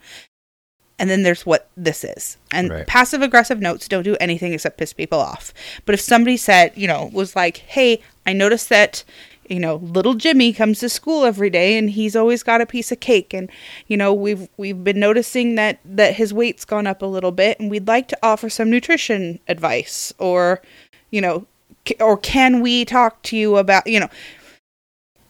[0.99, 2.35] And then there's what this is.
[2.51, 2.85] And Right.
[2.85, 5.53] passive aggressive notes don't do anything except piss people off.
[5.85, 9.05] But if somebody said, you know, was like, hey, I noticed that,
[9.47, 12.91] you know, little Jimmy comes to school every day and he's always got a piece
[12.91, 13.49] of cake and
[13.87, 17.57] you know, we've we've been noticing that that his weight's gone up a little bit
[17.61, 20.61] and we'd like to offer some nutrition advice or
[21.11, 21.47] you know,
[21.99, 24.09] or can we talk to you about, you know,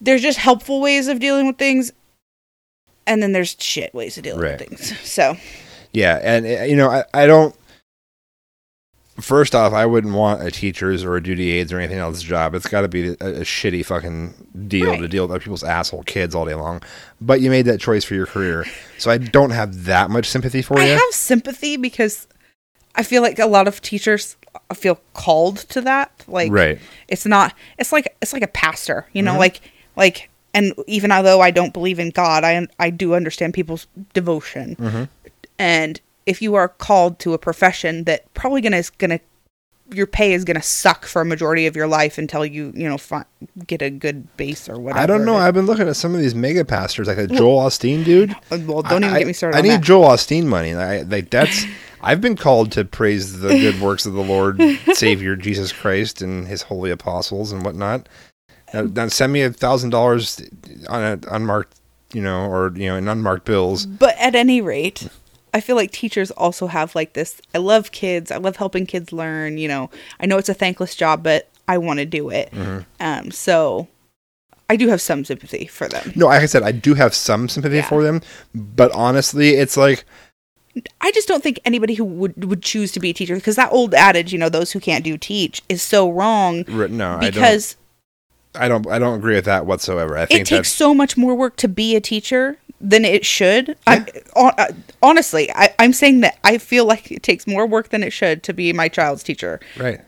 [0.01, 1.91] there's just helpful ways of dealing with things
[3.07, 4.59] and then there's shit ways of dealing Right.
[4.59, 4.99] with things.
[5.09, 5.35] So,
[5.93, 7.55] yeah, and uh, you know, I, I don't.
[9.19, 12.55] First off, I wouldn't want a teacher's or a duty aides or anything else job.
[12.55, 16.03] It's got to be a, a shitty fucking deal to deal with other people's asshole
[16.03, 16.81] kids all day long.
[17.19, 18.65] But you made that choice for your career,
[18.97, 20.91] so I don't have that much sympathy for I you.
[20.93, 22.27] I have sympathy because
[22.95, 24.37] I feel like a lot of teachers
[24.73, 26.11] feel called to that.
[26.27, 26.79] Like Right.
[27.07, 29.33] it's not it's like it's like a pastor, you Mm-hmm.
[29.33, 29.61] know, like
[29.95, 34.75] like and even although I don't believe in God, I I do understand people's devotion.
[34.75, 35.03] Mm-hmm.
[35.57, 39.19] And if you are called to a profession that probably gonna is gonna
[39.91, 42.97] your pay is gonna suck for a majority of your life until you you know
[42.97, 43.25] fi-
[43.67, 44.99] get a good base or whatever.
[44.99, 45.35] I don't know.
[45.35, 48.31] I've been looking at some of these mega pastors, like a Joel Osteen dude.
[48.51, 49.57] Uh, well, don't even I- get me started.
[49.57, 49.83] I on need that.
[49.83, 50.73] Joel Osteen money.
[50.73, 51.65] I, like that's.
[52.01, 54.61] I've been called to praise the good works of the Lord
[54.93, 58.07] Savior Jesus Christ and His holy apostles and whatnot.
[58.73, 60.39] Now, now send me a thousand dollars
[60.87, 61.75] on a unmarked,
[62.13, 63.85] you know, or you know, in unmarked bills.
[63.85, 65.09] But at any rate,
[65.53, 67.41] I feel like teachers also have like this.
[67.55, 68.31] I love kids.
[68.31, 69.57] I love helping kids learn.
[69.57, 72.51] You know, I know it's a thankless job, but I want to do it.
[72.51, 72.79] Mm-hmm.
[72.99, 73.87] Um, so
[74.69, 76.13] I do have some sympathy for them.
[76.15, 77.87] No, like I said, I do have some sympathy Yeah.
[77.89, 78.21] for them,
[78.53, 80.05] but honestly, it's like
[81.01, 83.71] I just don't think anybody who would would choose to be a teacher because that
[83.71, 86.63] old adage, you know, those who can't do teach, is so wrong.
[86.67, 87.75] no, Because
[88.55, 88.85] I don't.
[88.85, 88.93] I don't.
[88.95, 90.17] I don't agree with that whatsoever.
[90.17, 93.77] I think it takes so much more work to be a teacher than it should.
[93.87, 97.89] I, hon- uh, honestly, I, I'm saying that I feel like it takes more work
[97.89, 99.59] than it should to be my child's teacher.
[99.77, 99.99] right.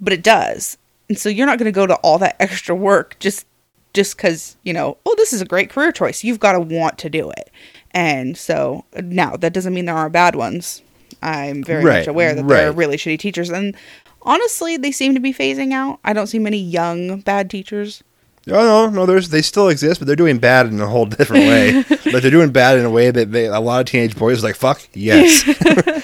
[0.00, 0.78] but it does.
[1.08, 3.46] And so you're not going to go to all that extra work just
[3.92, 6.24] just cuz, you know, oh this is a great career choice.
[6.24, 7.50] You've got to want to do it.
[7.92, 10.82] And so now that doesn't mean there are bad ones.
[11.22, 13.76] I'm very Right, much aware that there are really shitty teachers and
[14.22, 16.00] honestly, they seem to be phasing out.
[16.04, 18.02] I don't see many young bad teachers.
[18.46, 21.44] Oh no, no, there's they still exist, but they're doing bad in a whole different
[21.44, 21.72] way.
[22.12, 24.46] like they're doing bad in a way that they, a lot of teenage boys are
[24.48, 25.44] like, "Fuck yes,"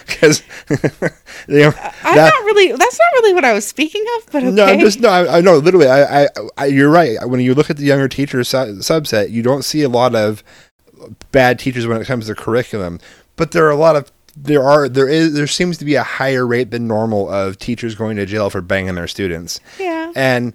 [0.06, 0.42] because
[1.48, 1.72] you know
[2.02, 4.50] I'm that- not really that's not really what I was speaking of, but okay.
[4.52, 5.10] No, I'm just no.
[5.10, 5.88] I, I know literally.
[5.88, 7.18] I, I, I, you're right.
[7.28, 10.42] When you look at the younger teacher su- subset, you don't see a lot of
[11.32, 13.00] bad teachers when it comes to curriculum,
[13.36, 16.02] but there are a lot of there are there is there seems to be a
[16.02, 19.60] higher rate than normal of teachers going to jail for banging their students.
[19.78, 20.12] Yeah.
[20.16, 20.54] and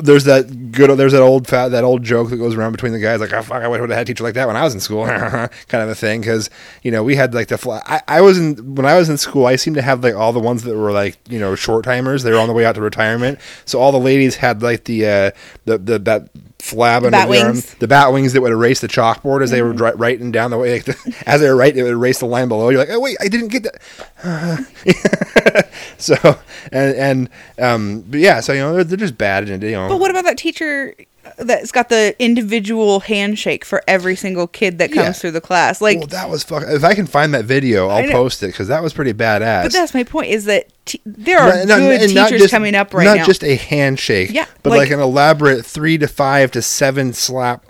[0.00, 2.98] there's that good there's that old fat that old joke that goes around between the
[2.98, 4.74] guys like oh fuck I would have had a teacher like that when I was
[4.74, 6.50] in school kind of a thing because
[6.82, 9.18] you know we had like the fly, I, I was in when I was in
[9.18, 11.84] school I seemed to have like all the ones that were like you know short
[11.84, 14.84] timers they were on the way out to retirement so all the ladies had like
[14.84, 15.30] the uh
[15.64, 17.66] the, the that flab under bat the arm, wings.
[17.66, 17.78] Mm-hmm.
[17.78, 20.58] the bat wings that would erase the chalkboard as they were dri- writing down the
[20.58, 22.90] way like the, as they were writing it would erase the line below you're like
[22.90, 25.68] oh wait I didn't get that
[25.98, 26.16] so
[26.72, 27.28] and and
[27.60, 30.10] um but yeah so you know they're, they're just bad and you know But what
[30.10, 30.94] about that teacher
[31.36, 35.12] that's got the individual handshake for every single kid that comes Yeah.
[35.12, 35.80] through the class?
[35.80, 36.64] Like well, that was fuck.
[36.66, 39.64] If I can find that video, I'll post it because that was pretty badass.
[39.64, 42.50] But that's my point is that t- there are Not- not- good not teachers just-
[42.52, 43.24] coming up right not now.
[43.24, 47.64] just a handshake, Yeah, but like- like, an elaborate three to five to seven slap,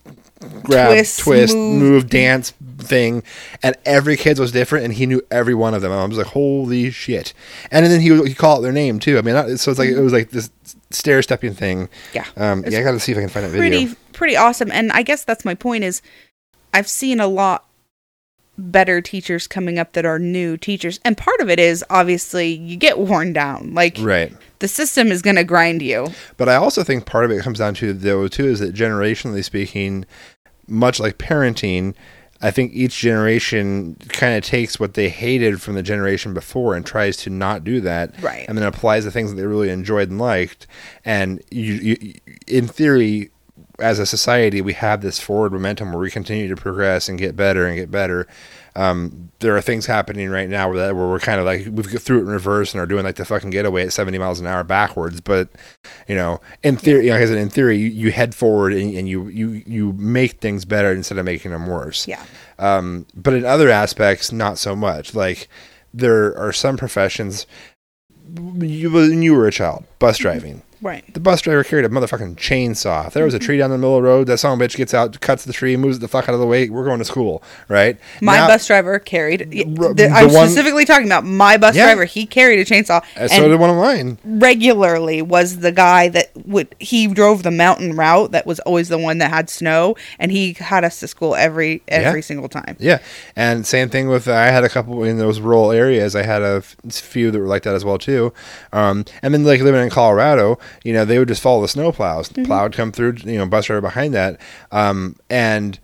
[0.62, 1.80] grab, Twist, twist, move.
[1.82, 2.08] move.
[2.10, 3.24] dance thing,
[3.62, 5.90] and every kid was different, and he knew every one of them.
[5.90, 7.32] And I was like, holy shit!
[7.72, 9.18] And then he would he call out their name too.
[9.18, 10.48] I mean, so it's like it was like this
[10.90, 11.88] stair stepping thing.
[12.12, 12.24] Yeah.
[12.36, 12.78] um, yeah.
[12.80, 13.96] I got to see if I can find that pretty video.
[14.12, 14.70] pretty awesome.
[14.72, 16.02] And I guess that's my point is
[16.72, 17.64] I've seen a lot
[18.56, 20.98] better teachers coming up that are new teachers.
[21.04, 23.72] And part of it is obviously you get worn down.
[23.74, 24.32] Like Right.
[24.58, 26.08] the system is going to grind you.
[26.36, 29.44] But I also think part of it comes down to though too is that generationally
[29.44, 30.04] speaking,
[30.66, 31.94] much like parenting,
[32.40, 36.86] I think each generation kind of takes what they hated from the generation before and
[36.86, 38.46] tries to not do that, Right.
[38.48, 40.66] And then applies the things that they really enjoyed and liked.
[41.04, 42.14] And you, you
[42.46, 43.30] in theory,
[43.78, 47.36] as a society, we have this forward momentum where we continue to progress and get
[47.36, 48.26] better and get better.
[48.74, 51.90] Um, there are things happening right now where, that, where we're kind of like we've
[51.90, 54.40] got through it in reverse and are doing like the fucking getaway at 70 miles
[54.40, 55.20] an hour backwards.
[55.20, 55.48] But
[56.06, 58.72] you know, in theory, you know, like I said, in theory, you, you head forward
[58.72, 62.06] and, and you you you make things better instead of making them worse.
[62.06, 62.24] Yeah.
[62.58, 65.14] Um, but in other aspects, not so much.
[65.14, 65.48] Like
[65.92, 67.46] there are some professions.
[68.34, 70.62] You, when you were a child, bus driving.
[70.80, 71.04] Right.
[71.12, 73.08] The bus driver carried a motherfucking chainsaw.
[73.08, 74.64] If there was a tree down the middle of the road, that son of a
[74.64, 76.68] bitch gets out, cuts the tree, moves it the fuck out of the way.
[76.70, 77.98] We're going to school, right?
[78.22, 79.50] My Now- bus driver carried.
[79.50, 79.64] the-
[79.94, 81.86] the I'm one- specifically talking about my bus Yeah.
[81.86, 82.04] driver.
[82.04, 84.18] He carried a chainsaw, And so did one of mine.
[84.24, 86.68] regularly was the guy that would.
[86.78, 90.54] He drove the mountain route that was always the one that had snow, and he
[90.58, 92.24] had us to school every every Yeah.
[92.24, 92.76] single time.
[92.78, 92.98] Yeah,
[93.36, 96.14] and same thing with I had a couple in those rural areas.
[96.14, 98.32] I had a few that were like that as well too.
[98.72, 101.92] Um, and then like living in Colorado, you know, they would just follow the snow
[101.92, 102.28] plows.
[102.28, 104.40] The plow would come through, you know, bus driver behind that,
[104.72, 105.78] um, and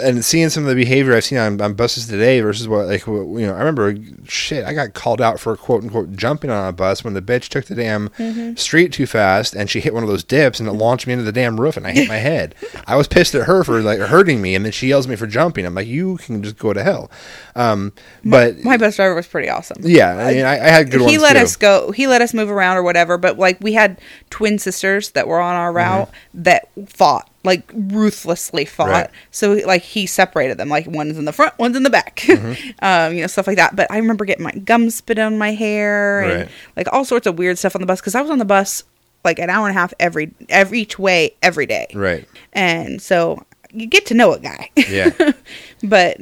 [0.00, 3.06] and seeing some of the behavior I've seen on, on buses today versus what like
[3.06, 3.94] what, you know I remember
[4.28, 7.48] shit I got called out for quote unquote jumping on a bus when the bitch
[7.48, 10.72] took the damn street too fast and she hit one of those dips and it
[10.72, 12.54] launched me into the damn roof and I hit my head.
[12.86, 15.16] I was pissed at her for like hurting me and then she yells at me
[15.16, 15.64] for jumping.
[15.66, 17.10] I'm like you can just go to hell.
[17.54, 17.92] Um,
[18.24, 19.78] but My bus driver was pretty awesome.
[19.82, 21.38] yeah, I mean I, I had good he let too.
[21.40, 24.00] us go he let us move around or whatever but like we had
[24.30, 25.76] twin sisters that were on our Mm-hmm.
[25.76, 28.88] route that fought like ruthlessly fought.
[28.88, 29.10] Right.
[29.30, 30.68] so like he separated them.
[30.68, 32.16] Like one's in the front one's in the back.
[32.16, 32.70] Mm-hmm.
[32.82, 33.74] um you know stuff like that.
[33.74, 37.38] But i remember getting my gum spit on my hair and like all sorts of
[37.38, 38.00] weird stuff on the bus.
[38.00, 38.84] Because i was on the bus
[39.24, 41.86] like an hour and a half every every each way every day.
[41.94, 42.28] Right.
[42.52, 44.70] and so you get to know a guy.
[44.88, 45.32] Yeah.
[45.82, 46.18] but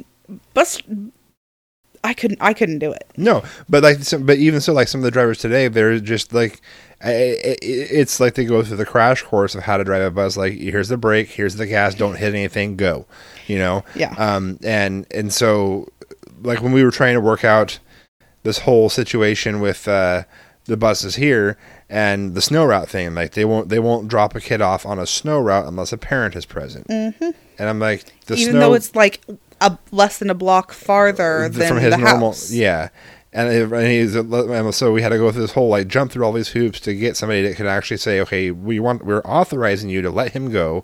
[0.53, 0.81] bus
[2.03, 3.09] i couldn't i couldn't do it.
[3.17, 6.33] No, but like, some, but even so, like some of the drivers today, they're just
[6.33, 6.61] like,
[7.01, 10.37] it's like they go through the crash course of how to drive a bus.
[10.37, 13.05] Like, here's the brake, here's the gas, don't hit anything, go.
[13.47, 13.83] You know.
[13.95, 14.13] Yeah.
[14.17, 14.59] Um.
[14.63, 15.87] And and so,
[16.41, 17.79] like when we were trying to work out
[18.43, 20.23] this whole situation with uh,
[20.65, 21.57] the buses here
[21.89, 24.97] and the snow route thing, like they won't they won't drop a kid off on
[24.97, 26.87] a snow route unless a parent is present.
[26.87, 27.31] Mm-hmm.
[27.59, 29.21] And I'm like, the even snow, though it's like
[29.61, 32.51] a less than a block farther than from his the normal house.
[32.51, 32.89] yeah
[33.35, 36.11] and, it, and he's and so we had to go through this whole like jump
[36.11, 39.21] through all these hoops to get somebody that could actually say okay we want we're
[39.21, 40.83] authorizing you to let him go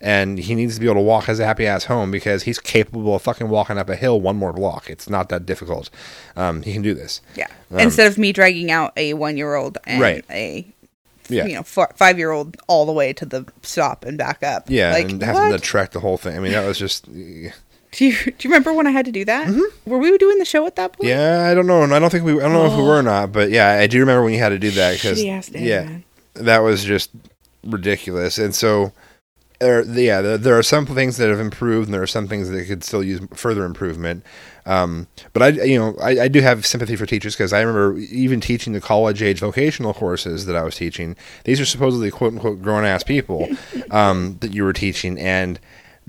[0.00, 3.14] and he needs to be able to walk his happy ass home because he's capable
[3.14, 5.90] of fucking walking up a hill one more block it's not that difficult
[6.34, 7.46] um, he can do this Yeah.
[7.70, 10.24] Instead of me dragging out a one year old and Right.
[10.30, 10.66] a
[11.28, 14.64] yeah you know five year old all the way to the stop and back up.
[14.68, 15.52] yeah Like, and having what?
[15.52, 17.06] to trek the whole thing i mean that was just
[17.92, 19.48] do you do you remember when I had to do that?
[19.86, 21.08] Were we doing the show at that point?
[21.08, 21.18] Mm-hmm.
[21.18, 22.98] yeah i don't know and i don't think we i don't know if we were
[22.98, 25.30] or not but yeah i do remember when you had to do that because Shitty
[25.30, 26.04] ass dad, yeah man.
[26.34, 27.10] that was just
[27.64, 28.38] ridiculous.
[28.38, 28.92] And so,
[29.60, 32.50] there, yeah, there, there are some things that have improved, and there are some things
[32.50, 34.24] that could still use further improvement.
[34.66, 37.98] Um, but I, you know, I, I do have sympathy for teachers because I remember
[37.98, 41.16] even teaching the college age vocational courses that I was teaching.
[41.44, 43.48] These are supposedly quote unquote grown ass people
[43.90, 45.58] um, that you were teaching, and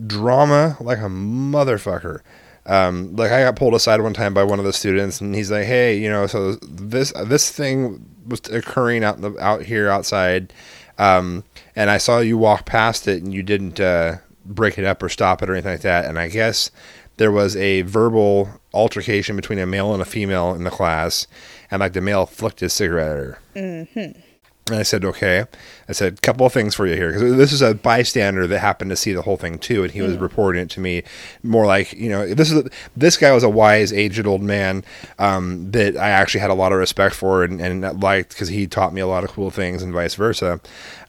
[0.05, 2.21] drama like a motherfucker.
[2.65, 5.51] Um, like I got pulled aside one time by one of the students, and he's
[5.51, 9.89] like, "Hey, you know, so this this thing was occurring out in the, out here
[9.89, 10.53] outside,
[10.97, 11.43] um,
[11.75, 15.09] and I saw you walk past it, and you didn't uh, break it up or
[15.09, 16.05] stop it or anything like that.
[16.05, 16.71] And I guess
[17.17, 21.27] there was a verbal altercation between a male and a female in the class,
[21.69, 23.39] and like the male flicked his cigarette at her.
[23.55, 24.19] Mm-hmm.
[24.67, 25.45] And I said, okay.
[25.87, 27.11] I said, a couple of things for you here.
[27.11, 29.83] Because this is a bystander that happened to see the whole thing too.
[29.83, 31.03] And he was reporting it to me
[31.43, 34.83] more like, you know, this is this guy was a wise, aged old man
[35.19, 38.67] um, that I actually had a lot of respect for and, and liked because he
[38.67, 40.59] taught me a lot of cool things and vice versa.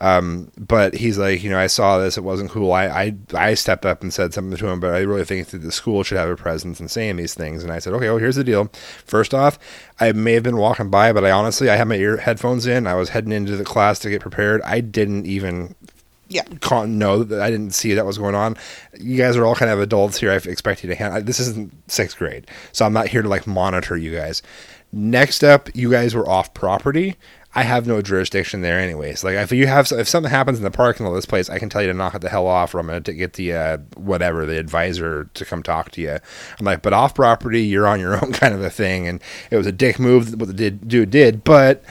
[0.00, 2.18] Um, but he's like, you know, I saw this.
[2.18, 2.72] It wasn't cool.
[2.72, 5.58] I, I, I stepped up and said something to him, but I really think that
[5.58, 7.62] the school should have a presence in saying these things.
[7.62, 8.70] And I said, okay, well, here's the deal.
[9.06, 9.58] First off,
[10.00, 12.87] I may have been walking by, but I honestly, I had my ear headphones in.
[12.87, 14.60] I was heading into the class to get prepared.
[14.64, 15.74] I didn't even
[16.29, 16.42] Yeah.
[16.61, 18.57] con- know that I didn't see that was going on.
[18.98, 20.31] You guys are all kind of adults here.
[20.33, 21.22] I expect you to handle.
[21.22, 24.42] This isn't sixth grade, so I'm not here to like monitor you guys.
[24.92, 27.16] Next up, you guys were off property.
[27.57, 29.22] I have no jurisdiction there, anyways.
[29.22, 31.61] Like if you have if something happens in the parking lot of this place, I
[31.61, 33.53] can tell you to knock it the hell off, or I'm going to get the
[33.53, 36.18] uh, whatever the advisor to come talk to you.
[36.59, 39.07] I'm like, but off property, you're on your own, kind of a thing.
[39.07, 39.20] And
[39.53, 41.85] it was a dick move what the dude did, but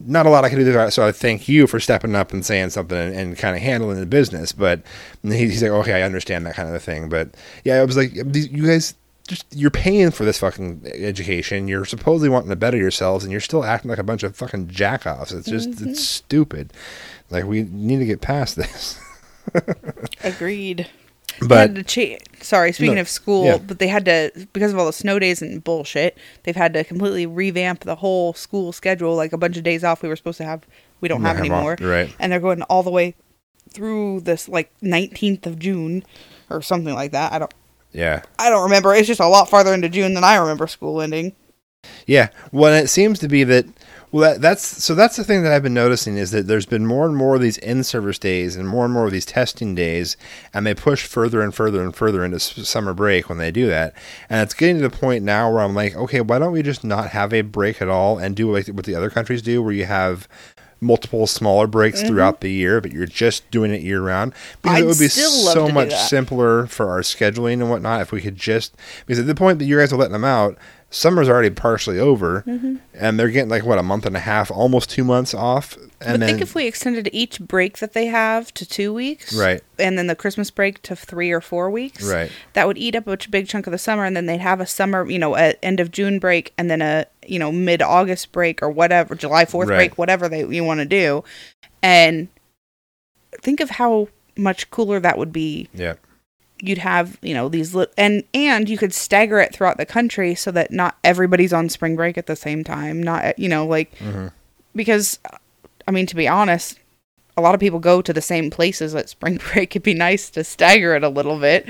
[0.00, 0.90] not a lot I can do.
[0.90, 3.98] So I thank you for stepping up and saying something and, and kind of handling
[3.98, 4.52] the business.
[4.52, 4.82] But
[5.22, 7.08] he, he's like, okay, I understand that kind of a thing.
[7.08, 7.30] But
[7.64, 8.94] yeah, I was like, you guys
[9.28, 11.68] just you're paying for this fucking education.
[11.68, 14.68] You're supposedly wanting to better yourselves, and you're still acting like a bunch of fucking
[14.68, 15.32] jackoffs.
[15.32, 15.92] It's just it's mm-hmm.
[15.94, 16.72] stupid.
[17.30, 19.00] Like we need to get past this.
[20.24, 20.88] Agreed.
[21.46, 23.58] But had to cha- sorry, speaking No, of school, yeah.
[23.58, 26.16] but they had to because of all the snow days and bullshit.
[26.44, 29.14] They've had to completely revamp the whole school schedule.
[29.14, 30.66] Like a bunch of days off we were supposed to have,
[31.00, 31.74] we don't have anymore.
[31.74, 32.14] off, right.
[32.18, 33.14] And they're going all the way
[33.70, 36.02] through this like 19th of June
[36.50, 37.32] or something like that.
[37.32, 37.54] I don't
[37.92, 38.94] yeah, I don't remember.
[38.94, 41.34] It's just a lot farther into June than I remember school ending.
[42.06, 43.64] Yeah, well, it seems to be that.
[44.10, 44.94] Well, that, that's so.
[44.94, 47.42] That's the thing that I've been noticing is that there's been more and more of
[47.42, 50.16] these in-service days and more and more of these testing days,
[50.54, 53.66] and they push further and further and further into s- summer break when they do
[53.66, 53.94] that.
[54.30, 56.84] And it's getting to the point now where I'm like, okay, why don't we just
[56.84, 59.72] not have a break at all and do like what the other countries do, where
[59.74, 60.26] you have
[60.80, 64.32] multiple smaller breaks throughout the year, but you're just doing it year round.
[64.62, 64.76] Because Mm-hmm.
[64.76, 68.36] I'd it would be so much simpler for our scheduling and whatnot if we could
[68.36, 70.56] just because at the point that you guys are letting them out
[70.90, 72.76] summer's already partially over, Mm-hmm.
[72.94, 75.76] and they're getting like what a month and a half, almost two months off.
[75.76, 79.34] And but then think if we extended each break that they have to two weeks,
[79.34, 79.60] Right.
[79.78, 82.30] and then the Christmas break to three or four weeks, Right.
[82.54, 84.66] That would eat up a big chunk of the summer, and then they'd have a
[84.66, 88.32] summer, you know, a end of June break, and then a you know mid August
[88.32, 89.76] break or whatever, July Fourth Right.
[89.76, 91.22] break, whatever they you want to do,
[91.82, 92.28] and
[93.42, 95.94] think of how much cooler that would be yeah,
[96.60, 100.34] you'd have you know these li- and and you could stagger it throughout the country
[100.34, 103.92] so that not everybody's on spring break at the same time not you know like
[104.74, 105.18] because
[105.86, 106.78] i mean to be honest
[107.38, 109.70] a lot of people go to the same places at spring break.
[109.70, 111.66] It'd be nice to stagger it a little bit.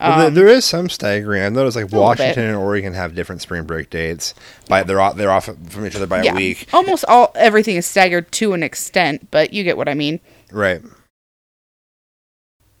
[0.00, 1.42] Well, Um, there is some staggering.
[1.42, 4.34] I've noticed like Washington and Oregon have different spring break dates.
[4.66, 6.32] By they're off, they're off from each other by yeah.
[6.32, 9.94] a week, almost all everything is staggered to an extent but you get what i
[9.94, 10.20] mean.
[10.50, 10.80] Right?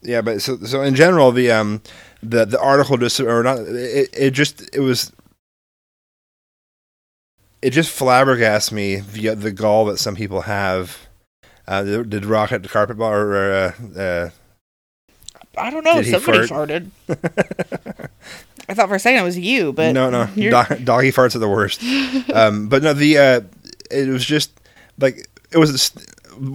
[0.02, 1.82] Yeah, but so so in general, the um
[2.22, 5.12] the the article just or not it, it just it was
[7.62, 11.06] it just flabbergasted me the the gall that some people have.
[11.68, 14.30] Uh, did, did Rocket the carpet ball or uh, uh,
[15.56, 16.68] i don't know somebody fart?
[16.68, 16.90] farted
[18.68, 20.50] i thought for a second it was you but no, no, Do-
[20.84, 21.80] doggy farts are the worst.
[22.34, 23.40] um, but no, the uh,
[23.88, 24.50] it was just
[24.98, 25.92] like it was.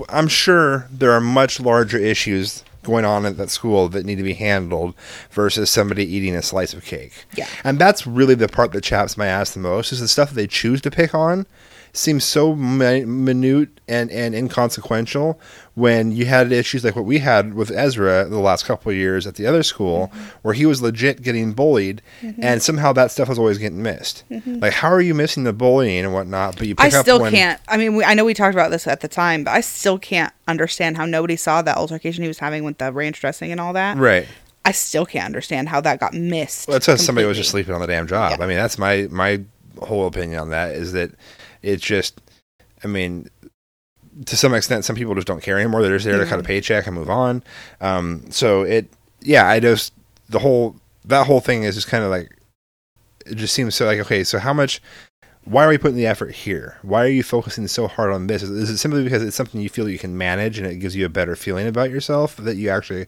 [0.10, 4.24] I'm sure there are much larger issues going on at that school that need to
[4.24, 4.96] be handled
[5.32, 7.26] versus somebody eating a slice of cake.
[7.36, 7.48] Yeah.
[7.64, 9.92] and that's really the part that chaps my ass the most.
[9.92, 11.46] Is the stuff that they choose to pick on
[11.94, 15.40] seems so minute and, and inconsequential
[15.76, 19.28] when you had issues like what we had with Ezra the last couple of years
[19.28, 20.24] at the other school mm-hmm.
[20.42, 22.42] where he was legit getting bullied mm-hmm.
[22.42, 24.24] and somehow that stuff was always getting missed.
[24.32, 24.60] Mm-hmm.
[24.60, 27.22] Like how are you missing the bullying and whatnot, but you I pick up still
[27.22, 27.62] when can't.
[27.68, 30.00] I mean, we, I know we talked about this at the time, but I still
[30.00, 33.60] can't understand how nobody saw that altercation he was having with the ranch dressing and
[33.60, 33.98] all that.
[33.98, 34.28] Right.
[34.64, 36.68] I still can't understand how that got missed.
[36.68, 38.32] Well, that's because somebody was just sleeping on the damn job.
[38.32, 38.44] Yeah.
[38.44, 39.42] I mean, that's my my
[39.80, 41.12] whole opinion on that is that
[41.62, 42.22] it's just,
[42.84, 43.30] I mean,
[44.26, 45.82] to some extent, some people just don't care anymore.
[45.82, 47.44] They're just there to cut a paycheck and move on.
[47.82, 48.88] Um, so it,
[49.22, 49.94] yeah, I just
[50.30, 52.36] the whole that whole thing is just kind of like
[53.26, 54.82] it just seems so like okay, so how much.
[55.48, 56.80] Why are we putting the effort here?
[56.82, 58.42] Why are you focusing so hard on this?
[58.42, 60.96] Is, is it simply because it's something you feel you can manage and it gives
[60.96, 63.06] you a better feeling about yourself that you actually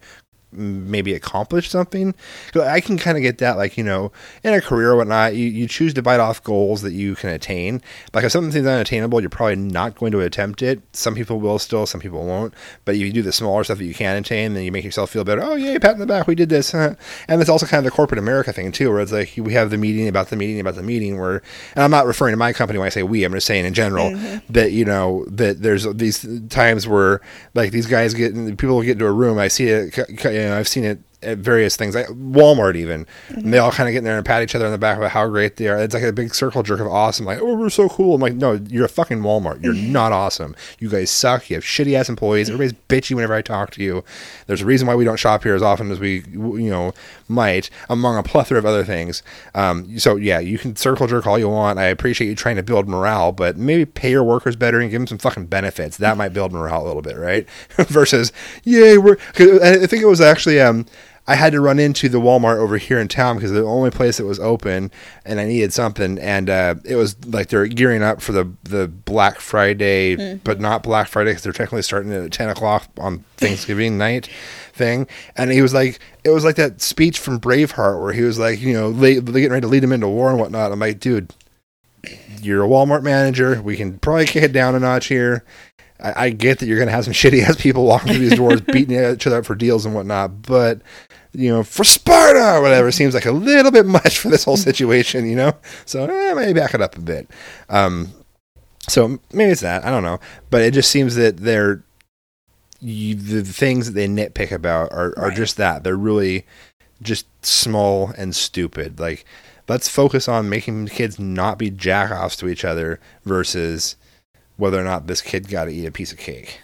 [0.52, 2.14] maybe accomplish something.
[2.52, 4.12] 'Cause I can kind of get that, like you know,
[4.44, 7.30] in a career or whatnot, you, you choose to bite off goals that you can
[7.30, 7.82] attain.
[8.14, 10.82] Like if something's unattainable, you're probably not going to attempt it.
[10.94, 12.54] Some people will still, some people won't.
[12.86, 15.10] But if you do the smaller stuff that you can attain, then you make yourself
[15.10, 15.42] feel better.
[15.44, 16.72] Oh yeah, pat in the back, we did this.
[16.72, 16.96] huh?"
[17.28, 19.70] And it's also kind of the corporate America thing too, where it's like we have
[19.70, 21.20] the meeting about the meeting about the meeting.
[21.20, 21.42] Where,
[21.76, 23.24] and I'm not referring to my company when I say we.
[23.24, 24.52] I'm just saying in general mm-hmm.
[24.54, 27.22] that you know that there's these times where
[27.54, 29.38] like these guys get people get into a room.
[29.38, 29.98] I see it.
[30.42, 33.08] Know, I've seen it at various things, like Walmart even.
[33.30, 34.98] And they all kind of get in there and pat each other on the back
[34.98, 35.80] about how great they are.
[35.80, 37.26] It's like a big circle jerk of awesome.
[37.26, 38.14] Like, oh, we're so cool.
[38.16, 39.64] I'm like, no, you're a fucking Walmart.
[39.64, 40.56] You're not awesome.
[40.78, 41.50] You guys suck.
[41.50, 42.50] You have shitty ass employees.
[42.52, 44.04] Everybody's bitchy whenever I talk to you.
[44.46, 46.94] There's a reason why we don't shop here as often as we, you know,
[47.28, 49.24] might, among a plethora of other things.
[49.56, 51.80] Um, so yeah, you can circle jerk all you want.
[51.80, 55.00] I appreciate you trying to build morale, but maybe pay your workers better and give
[55.02, 55.98] them some fucking benefits.
[55.98, 57.48] That might build morale a little bit, right?
[57.76, 58.32] Versus,
[58.64, 59.16] yay, we're.
[59.16, 60.86] 'cause I think it was actually um.
[61.30, 64.16] I had to run into the Walmart over here in town because the only place
[64.18, 64.92] that was open,
[65.26, 68.88] and I needed something, and uh, it was like they're gearing up for the the
[68.88, 73.98] Black Friday, but not Black Friday because they're technically starting at ten o'clock on Thanksgiving
[73.98, 74.30] night
[74.74, 75.06] thing.
[75.36, 78.62] And he was like, it was like that speech from Braveheart where he was like,
[78.62, 80.72] you know, le- getting ready to lead him into war and whatnot.
[80.72, 81.34] I'm like, dude,
[82.42, 83.62] you're a Walmart manager.
[83.62, 85.44] We can probably kick it down a notch here.
[86.00, 88.38] I, I get that you're going to have some shitty ass people walking through these
[88.38, 90.82] doors, beating each other up for deals and whatnot, but
[91.34, 94.58] you know, for Sparta or whatever seems like a little bit much for this whole
[94.58, 95.54] situation, you know.
[95.86, 97.30] So eh, maybe back it up a bit.
[97.70, 98.12] Um,
[98.90, 100.20] so maybe it's that I don't know,
[100.50, 101.84] but it just seems that they're
[102.80, 106.46] you, the things that they nitpick about are, are just that they're really
[107.02, 109.00] just small and stupid.
[109.00, 109.26] Like
[109.68, 113.96] let's focus on making kids not be jackoffs to each other versus
[114.58, 116.60] whether or not this kid got to eat a piece of cake.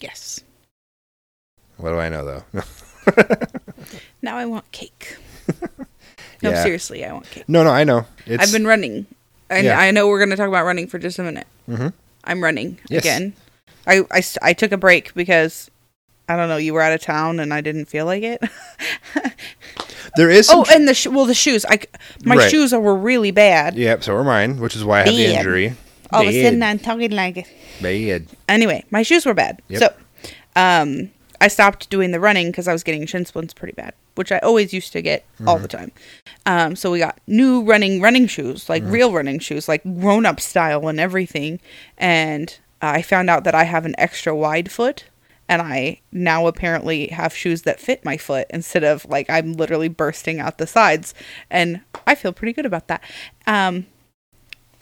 [0.00, 0.40] Yes.
[1.76, 2.24] What do I know
[2.54, 2.62] though?
[4.22, 5.16] Now I want cake.
[6.42, 6.62] No, Yeah.
[6.64, 7.48] seriously, I want cake.
[7.48, 8.04] no, no, I know.
[8.26, 9.06] It's, I've been running,
[9.48, 9.78] and Yeah.
[9.80, 11.46] I know we're going to talk about running for just a minute.
[11.66, 11.88] Mm-hmm.
[12.24, 13.02] I'm running Yes.
[13.04, 13.32] again.
[13.86, 15.70] I took a break because
[16.28, 16.58] I don't know.
[16.58, 18.42] You were out of town, and I didn't feel like it.
[20.16, 20.50] there is.
[20.52, 21.64] Oh, and the sh- well, the shoes.
[21.66, 21.80] I
[22.24, 22.50] my Right.
[22.50, 23.76] shoes are, were really bad.
[23.76, 25.74] Yep, so are mine, which is why I had the injury.
[26.16, 26.70] All of a sudden, Bad.
[26.70, 27.46] I'm talking like it.
[27.82, 28.26] Bad.
[28.48, 29.62] Anyway, my shoes were bad.
[29.68, 29.80] Yep.
[29.80, 31.10] So, um,
[31.40, 33.92] I stopped doing the running because I was getting shin splints pretty bad.
[34.14, 35.92] which I always used to get all the time.
[36.46, 40.40] Um, so we got new running running shoes, like real running shoes, like grown up
[40.40, 41.60] style and everything.
[41.98, 45.04] And I found out that I have an extra wide foot,
[45.50, 49.88] and I now apparently have shoes that fit my foot instead of like I'm literally
[49.88, 51.12] bursting out the sides,
[51.50, 53.02] and I feel pretty good about that.
[53.46, 53.84] Um,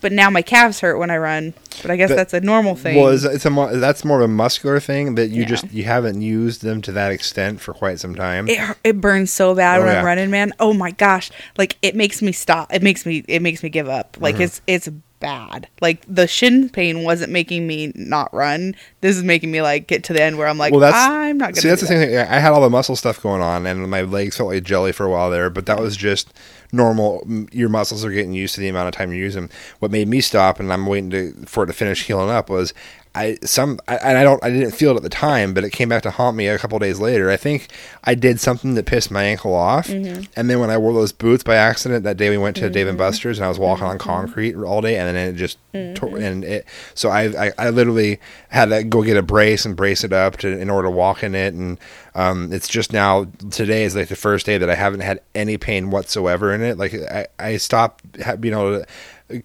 [0.05, 2.75] but now my calves hurt when I run, but I guess But- that's a normal
[2.77, 3.01] thing.
[3.01, 5.49] Well, it's, it's a mo- that's more of a muscular thing that you Yeah.
[5.49, 8.47] just you haven't used them to that extent for quite some time.
[8.51, 10.01] it it burns so bad Oh, when yeah.
[10.01, 10.53] I'm running, man.
[10.61, 12.73] Oh my gosh, like it makes me stop.
[12.75, 14.19] It makes me it makes me give up.
[14.21, 14.43] Like Mm-hmm.
[14.45, 14.89] it's it's
[15.21, 15.69] bad.
[15.81, 18.75] Like the shin pain wasn't making me not run.
[19.01, 21.39] This is making me like get to the end where I'm like, well, that's I'm
[21.39, 21.63] not gonna.
[21.63, 21.69] see.
[21.69, 22.19] That's the same thing.
[22.19, 25.07] I had all the muscle stuff going on, and my legs felt like jelly for
[25.07, 25.49] a while there.
[25.49, 26.29] But that was just
[26.73, 27.27] normal.
[27.53, 29.49] Your muscles are getting used to the amount of time you use them.
[29.79, 32.73] What made me stop, and I'm waiting to, for it to finish healing up, was
[33.17, 35.71] I some I, and I don't I didn't feel it at the time, but it
[35.71, 37.31] came back to haunt me a couple days later.
[37.31, 37.69] I think
[38.03, 40.23] I did something that pissed my ankle off, Mm-hmm.
[40.35, 42.89] and then when I wore those boots by accident that day, we went to Dave
[42.89, 44.09] and Buster's, and I was walking on Mm-hmm.
[44.11, 45.59] concrete all day, and then it just
[45.95, 48.19] tore, and it so I, I I literally
[48.55, 51.25] had to go get a brace and brace it up to in order to walk
[51.25, 51.77] in it, and
[52.15, 55.59] um, it's just now today is like the first day that I haven't had any
[55.59, 56.79] pain whatsoever in it.
[56.79, 58.87] Like I I stopped able to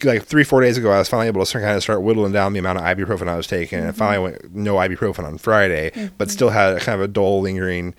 [0.04, 2.54] like three four days ago, I was finally able to kind of start whittling down
[2.54, 6.30] the amount of ibuprofen I was taking, and finally went no ibuprofen on Friday, but
[6.30, 7.96] still had kind of a dull lingering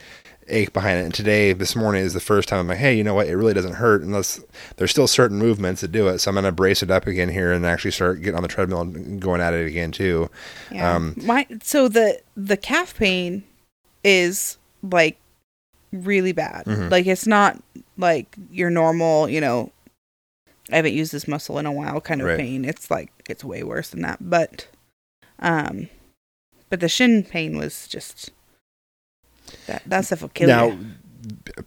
[0.51, 1.05] ache behind it.
[1.05, 3.27] And today, this morning, is the first time I'm like, hey, you know what?
[3.27, 4.41] It really doesn't hurt unless
[4.77, 6.19] there's still certain movements that do it.
[6.19, 8.81] So I'm gonna brace it up again here and actually start getting on the treadmill
[8.83, 10.31] and going at it again too.
[10.71, 10.95] Yeah.
[10.97, 13.45] Um, my so the the calf pain
[14.05, 15.19] is like
[15.93, 16.65] really bad.
[16.67, 16.89] Mm-hmm.
[16.89, 17.63] Like it's not
[17.97, 19.73] like your normal, you know,
[20.73, 22.39] I haven't used this muscle in a while kind of Right.
[22.39, 22.65] pain.
[22.65, 24.19] It's like it's way worse than that.
[24.21, 24.69] But
[25.41, 25.89] um
[26.69, 28.31] but the shin pain was just
[29.67, 30.79] that that stuff will kill now, you.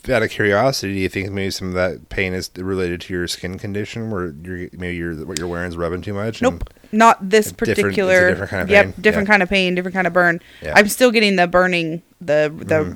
[0.05, 3.13] b- out of curiosity, do you think maybe some of that pain is related to
[3.13, 6.41] your skin condition, where you're maybe you're, what you're wearing is rubbing too much?
[6.41, 6.69] and- Nope.
[6.91, 8.29] Not this A different- particular.
[8.29, 8.93] different kind of yep, pain?
[9.01, 9.33] different Yeah.
[9.33, 10.39] kind of pain, different kind of burn.
[10.61, 10.73] Yeah.
[10.75, 12.95] I'm still getting the burning, the the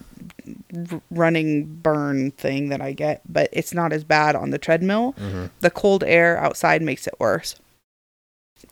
[0.92, 5.14] r- running burn thing that I get, but it's not as bad on the treadmill.
[5.14, 5.46] Mm-hmm.
[5.62, 7.56] The cold air outside makes it worse.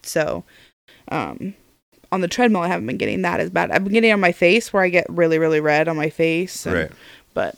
[0.04, 0.44] So,
[1.10, 1.56] um,
[2.12, 3.72] on the treadmill, I haven't been getting that as bad.
[3.72, 6.66] I've been getting on my face where I get really, really red on my face.
[6.66, 6.92] and- Right.
[7.34, 7.58] But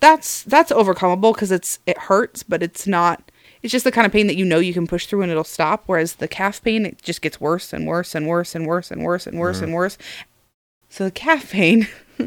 [0.00, 3.30] that's that's overcomable because it's it hurts, but it's not.
[3.62, 5.42] It's just the kind of pain that you know you can push through and it'll
[5.42, 5.84] stop.
[5.86, 9.02] Whereas the calf pain, it just gets worse and worse and worse and worse and
[9.02, 9.74] worse and worse and mm-hmm.
[9.74, 9.98] worse.
[10.90, 11.88] So the calf pain,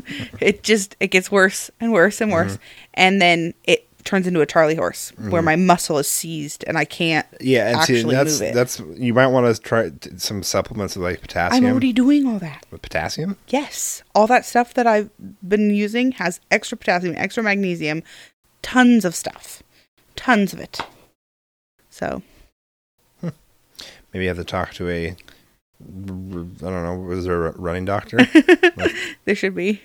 [0.42, 2.92] it just it gets worse and worse and worse, mm-hmm.
[2.96, 5.46] and then it turns into a Charlie horse where mm-hmm.
[5.46, 7.28] my muscle is seized and I can't.
[7.42, 8.56] Yeah, and see, actually that's move it.
[8.56, 11.66] that's you might want to try some supplements with like potassium.
[11.66, 12.66] I'm already doing all that.
[12.72, 13.38] with potassium.
[13.50, 15.10] Yes, all that stuff that I've
[15.48, 18.02] been using has extra potassium, extra magnesium,
[18.62, 19.62] tons of stuff,
[20.16, 20.80] tons of it.
[21.90, 22.24] So
[23.20, 23.30] hmm.
[24.14, 25.16] Maybe you have to talk to a, I
[25.82, 28.18] don't know, was there a running doctor?
[29.26, 29.82] there should be.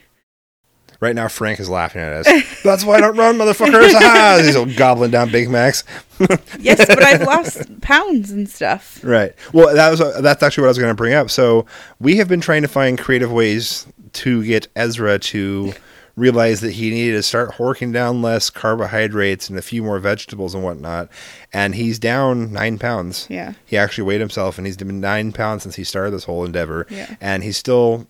[1.03, 2.63] Right now, Frank is laughing at us.
[2.63, 3.93] That's why I don't run, motherfuckers.
[3.95, 5.85] Ah, He's all gobbling down Big Macs.
[6.61, 9.03] Yes, but I've lost pounds and stuff.
[9.03, 9.35] Right.
[9.53, 11.31] Well, that was that's actually what I was going to bring up.
[11.31, 11.67] So
[11.99, 15.73] we have been trying to find creative ways to get Ezra to
[16.15, 20.55] realize that he needed to start horking down less carbohydrates and a few more vegetables
[20.55, 21.09] and whatnot.
[21.53, 23.27] And he's down nine pounds.
[23.29, 23.55] Yeah.
[23.67, 26.87] He actually weighed himself, and he's been nine pounds since he started this whole endeavor.
[26.89, 27.17] Yeah.
[27.21, 28.07] And he's still.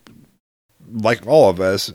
[0.90, 1.92] Like all of us,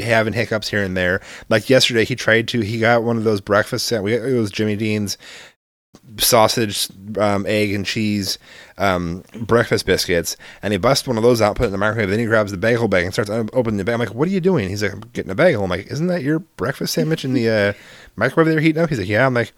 [0.00, 1.20] having hiccups here and there.
[1.48, 2.60] Like yesterday, he tried to.
[2.60, 3.86] He got one of those breakfast.
[3.86, 5.16] sa- We it was Jimmy Dean's
[6.18, 6.88] sausage,
[7.18, 8.38] um, egg, and cheese
[8.78, 12.10] um, breakfast biscuits, and he busts one of those out, put it in the microwave.
[12.10, 13.94] Then he grabs the bagel bag and starts opening the bag.
[13.94, 16.08] I'm like, "What are you doing?" He's like, "I'm getting a bagel." I'm like, "Isn't
[16.08, 17.72] that your breakfast sandwich in the uh,
[18.16, 19.52] microwave they're heating up?" He's like, "Yeah." I'm like,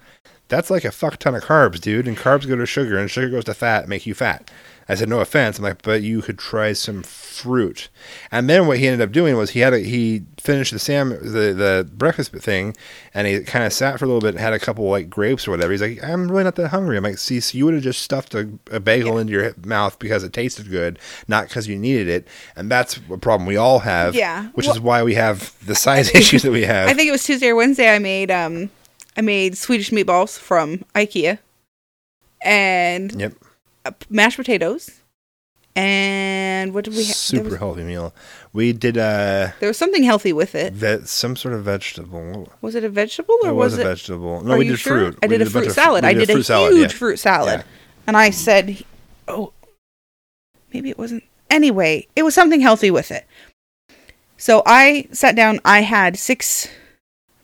[0.49, 3.31] "That's like a fuck ton of carbs, dude, and carbs go to sugar, and sugar
[3.31, 4.51] goes to fat, and make you fat."
[4.89, 7.89] I said, "No offense." I'm like, "But you could try some fruit."
[8.31, 11.11] And then what he ended up doing was he had a, he finished the sam
[11.11, 12.77] the the breakfast thing,
[13.15, 15.47] and he kind of sat for a little bit, and had a couple like grapes
[15.47, 15.73] or whatever.
[15.73, 18.03] He's like, "I'm really not that hungry." I'm like, "See, so you would have just
[18.03, 22.09] stuffed a, a bagel into your mouth because it tasted good, not because you needed
[22.09, 24.15] it." And that's a problem we all have.
[24.15, 24.49] Yeah.
[24.55, 26.89] which Well- is why we have the size issues that we have.
[26.89, 27.89] I think it was Tuesday or Wednesday.
[27.95, 28.71] I made um,
[29.17, 31.39] I made Swedish meatballs from IKEA,
[32.45, 33.35] and Yep,
[34.09, 34.91] mashed potatoes,
[35.75, 37.17] and what did we have?
[37.17, 38.15] super was, healthy meal.
[38.53, 40.79] We did uh, there was something healthy with it.
[40.81, 42.53] that some sort of vegetable.
[42.61, 43.85] Was it a vegetable or It was, was, a it?
[43.85, 44.43] vegetable.
[44.45, 45.13] No, Are we did sure?
[45.13, 45.19] fruit.
[45.23, 46.05] I We did a fruit salad.
[46.05, 46.99] I did a, salad, huge yeah.
[46.99, 47.65] fruit salad, Yeah.
[48.07, 48.85] and I said,
[49.27, 49.53] "Oh,
[50.73, 53.27] maybe it wasn't." Anyway, it was something healthy with it.
[54.37, 55.61] So I sat down.
[55.65, 56.69] I had six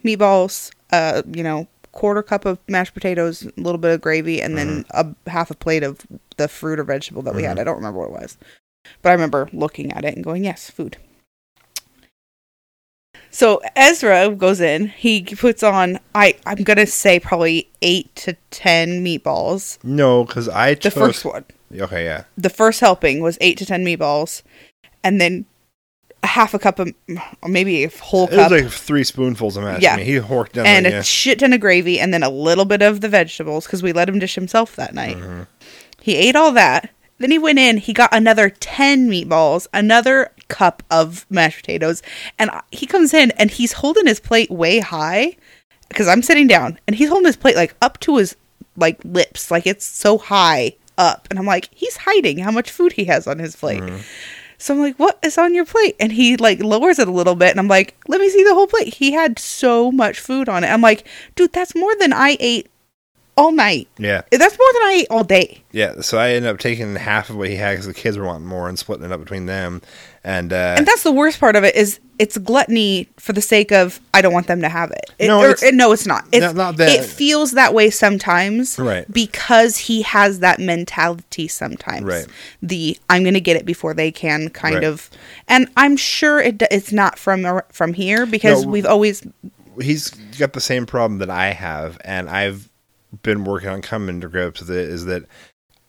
[0.05, 1.69] meatballs, uh, you know,
[1.99, 5.13] quarter cup of mashed potatoes, a little bit of gravy, and then Mm-hmm.
[5.27, 7.59] a half a plate of the fruit or vegetable that we had.
[7.59, 8.39] I don't remember what it was,
[9.03, 10.97] but I remember looking at it and going, "Yes, food."
[13.31, 14.89] So Ezra goes in.
[14.89, 15.99] He puts on.
[16.15, 19.79] I I'm gonna say probably eight to ten meatballs.
[19.85, 21.45] No, because I The chose, first one,
[21.79, 22.25] Okay, yeah.
[22.37, 24.43] the first helping was eight to ten meatballs,
[25.05, 25.45] and then
[26.23, 26.93] a half a cup of,
[27.47, 29.83] maybe a whole It cup was like three spoonfuls of mashed.
[29.83, 29.95] Yeah.
[29.95, 30.67] I mean, he horked down.
[30.67, 31.03] and a yeah.
[31.03, 34.09] shit ton of gravy, and then a little bit of the vegetables because we let
[34.09, 35.17] him dish himself that night.
[35.17, 35.43] Mm-hmm.
[36.01, 36.91] He ate all that.
[37.19, 37.79] Then he went in.
[37.79, 42.03] He got another ten meatballs, another cup of mashed potatoes,
[42.39, 45.37] and he comes in and he's holding his plate way high
[45.89, 48.37] because I'm sitting down, and he's holding his plate like up to his
[48.77, 52.93] like lips, like it's so high up, and I'm like, he's hiding how much food
[52.93, 53.83] he has on his plate.
[53.83, 54.03] Mm-hmm.
[54.59, 55.95] So I'm like, what is on your plate?
[56.01, 58.55] And he like lowers it a little bit, and I'm like, let me see the
[58.55, 58.95] whole plate.
[58.95, 60.69] He had so much food on it.
[60.69, 61.07] I'm like,
[61.37, 62.69] dude, that's more than I ate
[63.37, 63.87] all night.
[63.99, 65.63] yeah, That's more than I ate all day.
[65.71, 66.01] yeah.
[66.01, 68.49] So I ended up taking half of what he had because the kids were wanting
[68.49, 69.81] more and splitting it up between them.
[70.25, 73.71] And, uh, And that's the worst part of it is it's gluttony for the sake
[73.73, 75.05] of I don't want them to have it.
[75.19, 76.25] it No, or- it's- no, it's not.
[76.33, 76.89] It's, not- not that.
[76.91, 79.11] It feels that way sometimes, Right.
[79.13, 82.03] Because he has that mentality sometimes.
[82.05, 82.27] Right.
[82.63, 84.85] The I'm going to get it before they can kind Right.
[84.85, 85.09] of,
[85.47, 88.71] and I'm sure it it's not from from here because No.
[88.71, 89.23] we've always
[89.81, 90.09] he's
[90.39, 92.69] got the same problem that I have, and I've
[93.23, 94.89] been working on coming to grips with it.
[94.89, 95.23] Is that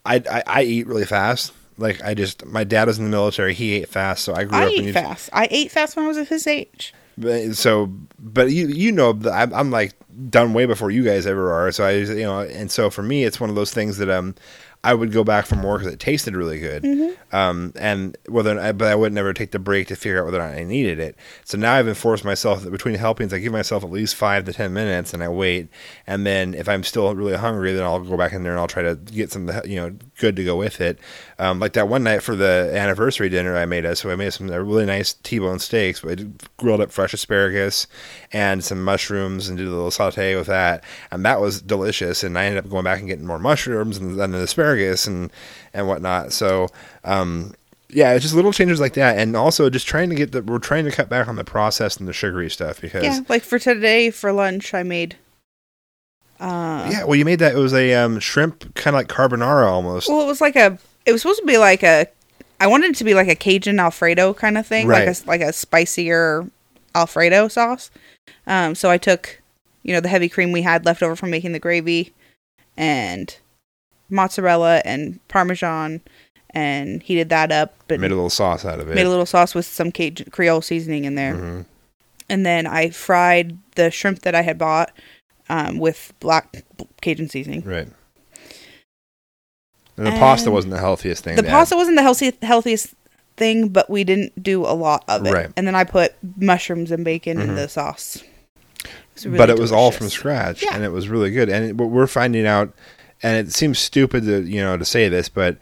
[0.06, 1.54] I I, I eat really fast.
[1.80, 3.54] Like I just my dad was in the military.
[3.54, 4.74] He ate fast, so I grew I up.
[4.78, 5.30] and you- fast.
[5.34, 6.94] I ate fast when I was at his age.
[7.18, 9.94] But- So, but you you know I'm, I'm like
[10.30, 11.72] done way before you guys ever are.
[11.72, 14.36] So I you know, and so for me, it's one of those things that um.
[14.82, 17.36] I would go back for more because it tasted really good, Mm-hmm.
[17.36, 20.40] um, and whether I, but I would never take the break to figure out whether
[20.40, 21.18] or not I needed it.
[21.44, 24.54] So now I've enforced myself that between helpings, I give myself at least five to
[24.54, 25.68] ten minutes, and I wait.
[26.08, 28.68] And then if I'm still really hungry, then I'll go back in there and I'll
[28.68, 30.98] try to get some you know good to go with it.
[31.40, 34.32] Um, like that one night for the anniversary dinner I made us, so I made
[34.32, 36.06] some uh, really nice T-bone steaks.
[36.06, 36.16] I
[36.58, 37.86] grilled up fresh asparagus
[38.32, 42.24] and some mushrooms and did a little saute with that, and that was delicious.
[42.24, 45.32] And I ended up going back and getting more mushrooms and then the asparagus and
[45.74, 46.34] and whatnot.
[46.34, 46.68] So.
[47.04, 47.54] Um,
[47.92, 50.60] yeah, it's just little changes like that, and also just trying to get the we're
[50.60, 53.58] trying to cut back on the processed and the sugary stuff because Yeah, like for
[53.58, 55.16] today for lunch, I made.
[56.40, 59.66] Uh, yeah, well, you made that it was a um, shrimp kind of like carbonara
[59.66, 60.08] almost.
[60.08, 60.78] Well, it was like a.
[61.08, 62.06] It was supposed to be like a.
[62.60, 65.08] I wanted it to be like a Cajun Alfredo kind of thing, Right.
[65.08, 66.48] like a like a spicier
[66.94, 67.90] Alfredo sauce.
[68.46, 69.42] Um, so I took,
[69.82, 72.14] you know, the heavy cream we had left over from making the gravy,
[72.78, 73.36] and
[74.10, 76.02] mozzarella and parmesan,
[76.52, 77.76] and heated that up.
[77.88, 78.96] But made a little sauce out of it.
[78.96, 81.66] made a little sauce with some Cajun Creole seasoning in there, Mhm.
[82.30, 84.92] and then I fried the shrimp that I had bought
[85.50, 86.64] um, with black
[87.02, 87.64] Cajun seasoning.
[87.64, 87.88] Right.
[89.98, 91.36] And the pasta wasn't the healthiest thing.
[91.36, 92.94] The pasta wasn't the healthy, healthiest
[93.36, 95.34] thing, but we didn't do a lot of it.
[95.34, 95.50] Right.
[95.58, 97.56] And then I put mushrooms and bacon in Mhm.
[97.56, 98.24] the sauce.
[99.18, 100.70] It really but it was all from scratch, Yeah.
[100.74, 101.50] and it was really good.
[101.50, 102.74] And it, what we're finding out,
[103.24, 105.58] and it seems stupid to you know to say this, but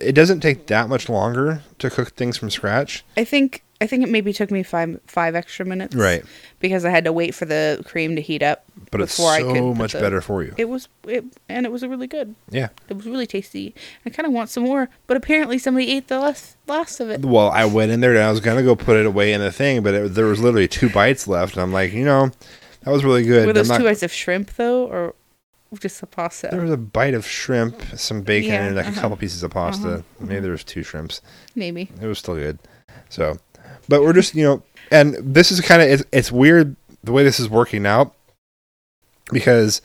[0.00, 3.04] it doesn't take that much longer to cook things from scratch.
[3.16, 6.24] I think I think it maybe took me five five extra minutes, Right.
[6.60, 8.64] Because I had to wait for the cream to heat up.
[8.90, 10.54] But it's before I could so much the- better for you.
[10.56, 12.34] It was it, and it was really good.
[12.50, 12.68] Yeah.
[12.88, 13.74] It was really tasty.
[14.06, 17.20] I kind of want some more, but apparently somebody ate the last last of it.
[17.22, 19.52] Well, I went in there and I was gonna go put it away in the
[19.52, 22.30] thing, but it, there was literally two bites left, and I'm like, you know,
[22.82, 23.46] that was really good.
[23.46, 25.14] Were those not- two bites of shrimp though, or
[25.80, 26.48] just the pasta?
[26.50, 28.98] There was a bite of shrimp, some bacon, Yeah, and like uh-huh.
[28.98, 29.88] a couple pieces of pasta.
[29.88, 31.20] Uh-huh, Maybe there was two shrimps.
[31.54, 31.90] Maybe.
[32.00, 32.58] It was still good.
[33.08, 33.38] So,
[33.88, 37.22] but we're just you know, and this is kind of it's, it's weird the way
[37.22, 38.14] this is working out
[39.32, 39.80] because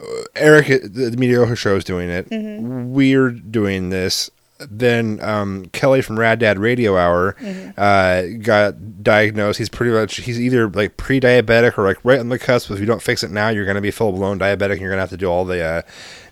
[0.00, 2.28] uh, Eric, the, mediocre show, is doing it.
[2.30, 2.88] Mhm.
[2.88, 4.30] We're doing this.
[4.70, 7.74] Then um, Kelly from Rad Dad Radio Hour Mhm.
[7.76, 9.58] uh, got diagnosed.
[9.58, 12.70] He's pretty much he's either like pre-diabetic or like right on the cusp.
[12.70, 14.90] If you don't fix it now, you're going to be full blown diabetic, and you're
[14.90, 15.82] going to have to do all the uh,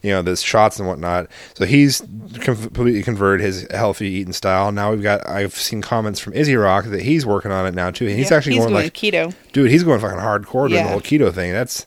[0.02, 1.28] you know the shots and whatnot.
[1.54, 2.02] So he's
[2.40, 4.72] completely converted his healthy eating style.
[4.72, 7.90] Now we've got I've seen comments from Izzy Rock that he's working on it now
[7.90, 8.06] too.
[8.06, 9.34] And he's Yeah, actually he's going doing like keto.
[9.52, 10.84] dude, he's going fucking hardcore doing Yeah.
[10.84, 11.52] the whole keto thing.
[11.52, 11.86] That's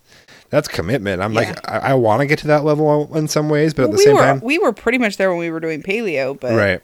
[0.54, 1.22] that's commitment.
[1.22, 1.40] I'm Yeah.
[1.42, 3.92] like I, I want to get to that level in some ways, but at Well,
[3.94, 6.40] the we same were time, we were pretty much there when we were doing paleo,
[6.40, 6.82] but right.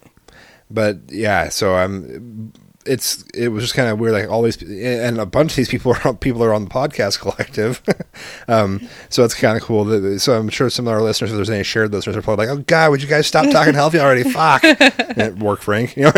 [0.72, 2.52] But yeah, so I'm.
[2.90, 4.14] It's it was just kind of weird.
[4.14, 7.20] Like all these and a bunch of these people are people are on the podcast
[7.20, 7.82] collective.
[8.48, 9.86] um, so it's kind of cool.
[9.86, 12.48] That, so I'm sure some of our listeners, if there's any shared listeners, are probably
[12.48, 14.64] like, "Oh God, would you guys stop talking healthy already?" Fuck,
[15.38, 15.96] work, Frank.
[15.96, 16.12] You know.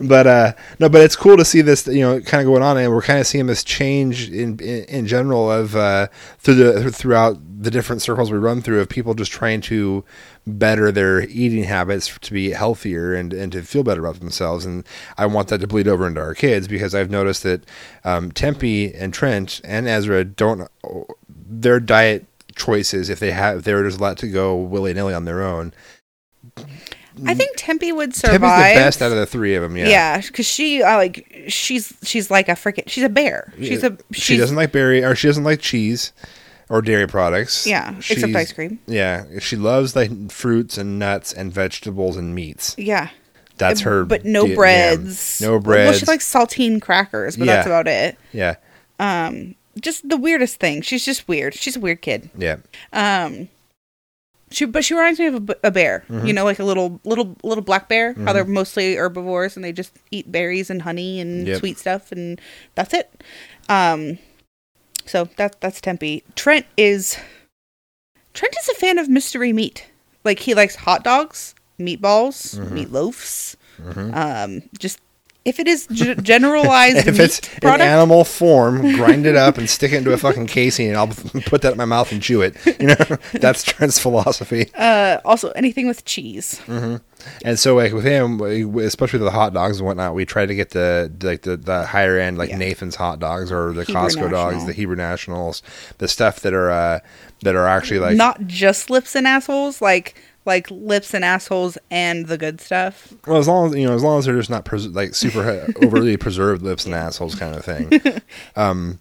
[0.00, 1.86] but uh, no, but it's cool to see this.
[1.86, 4.84] You know, kind of going on, and we're kind of seeing this change in in,
[4.84, 9.12] in general of uh, through the throughout the different circles we run through of people
[9.14, 10.02] just trying to
[10.46, 14.64] better their eating habits to be healthier and, and to feel better about themselves.
[14.64, 14.86] And
[15.16, 17.64] I want that to bleed over into our kids because I've noticed that
[18.04, 20.68] um, Tempe and Trent and Ezra don't
[21.28, 22.26] their diet
[22.56, 25.42] choices if they have if they were just let to go willy nilly on their
[25.42, 25.72] own.
[27.26, 28.40] I think Tempe would survive.
[28.40, 29.76] Tempe's the best out of the three of them.
[29.76, 29.88] Yeah.
[29.88, 33.52] Yeah, because she uh, like she's she's like a freaking she's a bear.
[33.58, 36.12] She's a she's, she doesn't like berry or she doesn't like cheese
[36.70, 37.66] or dairy products.
[37.66, 38.78] Yeah, except She's- ice cream.
[38.86, 42.74] Yeah, she loves like fruits and nuts and vegetables and meats.
[42.78, 43.10] yeah.
[43.58, 44.06] That's her.
[44.06, 45.38] But no di- breads.
[45.42, 45.48] yeah.
[45.48, 47.72] No Well, she likes saltine crackers, but that's Yeah.
[47.72, 48.16] about it.
[48.32, 48.54] Yeah,
[48.98, 50.80] Um, just the weirdest thing.
[50.80, 51.52] She's just weird.
[51.54, 52.30] She's a weird kid.
[52.38, 52.56] yeah.
[52.94, 53.50] Um,
[54.50, 56.04] she but she reminds me of a, b- a bear.
[56.08, 56.26] Mm-hmm.
[56.26, 58.14] You know, like a little little little black bear.
[58.14, 61.58] How they're mostly herbivores and they just eat berries and honey and Yep.
[61.58, 62.40] sweet stuff, and
[62.74, 63.22] that's it.
[63.68, 64.18] Um,
[65.10, 66.22] so that that's Tempe.
[66.36, 67.16] Trent is
[68.34, 69.86] Trent is a fan of mystery meat.
[70.24, 72.76] Like he likes hot dogs, meatballs, Mm-hmm.
[72.76, 73.56] meatloafs.
[74.14, 75.00] Um, just
[75.46, 79.56] if it is g- generalized If meat it's in product, animal form, grind it up
[79.56, 81.06] and stick it into a fucking casing, and I'll
[81.46, 82.54] put that in my mouth and chew it.
[82.78, 84.70] You know, that's Trent's philosophy.
[84.74, 86.60] uh, also anything with cheese.
[87.44, 88.40] And so, like with him,
[88.78, 91.84] especially with the hot dogs and whatnot, we try to get the like the, the
[91.86, 92.58] higher end, like Yeah.
[92.58, 95.62] Nathan's hot dogs or the Hebrew Costco dogs, the Hebrew Nationals,
[95.98, 97.00] the stuff that are uh,
[97.42, 100.14] that are actually like not just lips and assholes, like
[100.46, 103.12] like lips and assholes and the good stuff.
[103.26, 105.66] Well, as long as you know, as long as they're just not pres- like super
[105.82, 108.22] overly preserved lips and assholes kind of thing.
[108.56, 108.98] Um,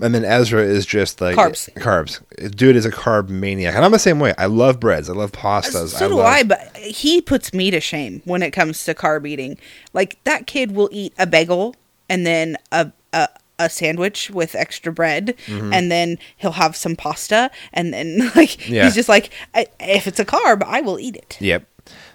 [0.00, 1.72] and then Ezra is just like Carbs.
[1.74, 2.56] Carbs.
[2.56, 4.34] Dude is a carb maniac, and I'm the same way.
[4.38, 5.08] I love breads.
[5.10, 5.88] I love pastas.
[5.88, 9.26] so do love, I, but he puts me to shame when it comes to carb
[9.26, 9.58] eating.
[9.92, 11.74] Like that kid will eat a bagel
[12.08, 13.28] and then a a,
[13.58, 15.72] a sandwich with extra bread, Mm-hmm.
[15.72, 18.84] and then he'll have some pasta, and then like Yeah.
[18.84, 19.30] he's just like,
[19.78, 21.36] if it's a carb, I will eat it.
[21.40, 21.66] Yep.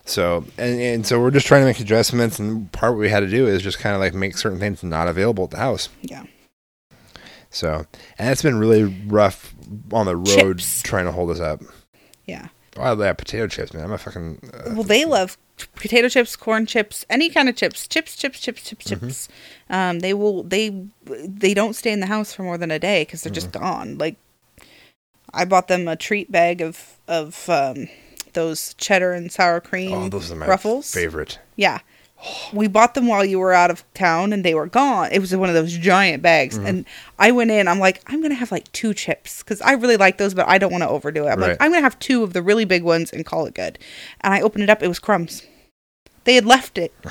[0.05, 3.19] So and, and so we're just trying to make adjustments, and part what we had
[3.21, 5.89] to do is just kind of like make certain things not available at the house.
[6.01, 6.23] Yeah.
[7.49, 7.85] So
[8.17, 9.53] and it's been really rough
[9.91, 10.81] on the road Chips.
[10.81, 11.61] trying to hold us up.
[12.25, 12.47] Yeah.
[12.77, 13.85] Oh, I love potato chips, man.
[13.85, 15.37] I'm a fucking uh, Well, they love
[15.75, 19.29] potato chips, corn chips, any kind of chips, chips, chips, chips, chips, chips.
[19.69, 23.01] Um, they will they they don't stay in the house for more than a day
[23.01, 23.97] because they're just gone.
[23.97, 24.17] Like
[25.33, 27.87] I bought them a treat bag of of um,
[28.33, 30.93] those cheddar and sour cream oh, those are my ruffles.
[30.93, 31.39] favorite.
[31.55, 31.79] Yeah.
[32.51, 35.11] We bought them while you were out of town and they were gone.
[35.11, 36.57] It was one of those giant bags.
[36.57, 36.67] Mm-hmm.
[36.67, 36.85] And
[37.19, 39.97] I went in, I'm like, I'm going to have like two chips because I really
[39.97, 41.29] like those, but I don't want to overdo it.
[41.29, 41.49] I'm Right.
[41.49, 43.77] like, I'm going to have two of the really big ones and call it good.
[44.21, 45.43] And I opened it up, it was crumbs.
[46.23, 46.93] They had left it.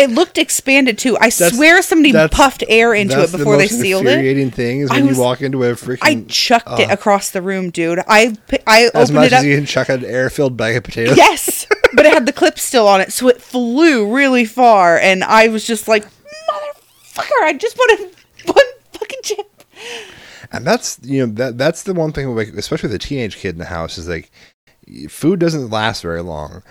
[0.00, 1.16] It looked expanded too.
[1.18, 4.10] I That's- swear somebody puffed air into it before the they sealed it.
[4.12, 5.98] infuriating thing is I when was- you walk into a freaking.
[6.02, 8.00] I chucked it uh, across the room, dude.
[8.08, 8.36] I
[8.66, 9.38] I as opened much it up.
[9.40, 11.16] as you can chuck an air-filled bag of potatoes.
[11.16, 15.22] Yes, but it had the clip still on it, so it flew really far, and
[15.22, 17.42] I was just like, "Motherfucker!
[17.42, 18.14] I just wanted
[18.46, 19.64] one fucking chip."
[20.52, 23.50] And that's you know that that's the one thing, like especially with a teenage kid
[23.50, 24.30] in the house, is like
[25.08, 26.62] food doesn't last very long.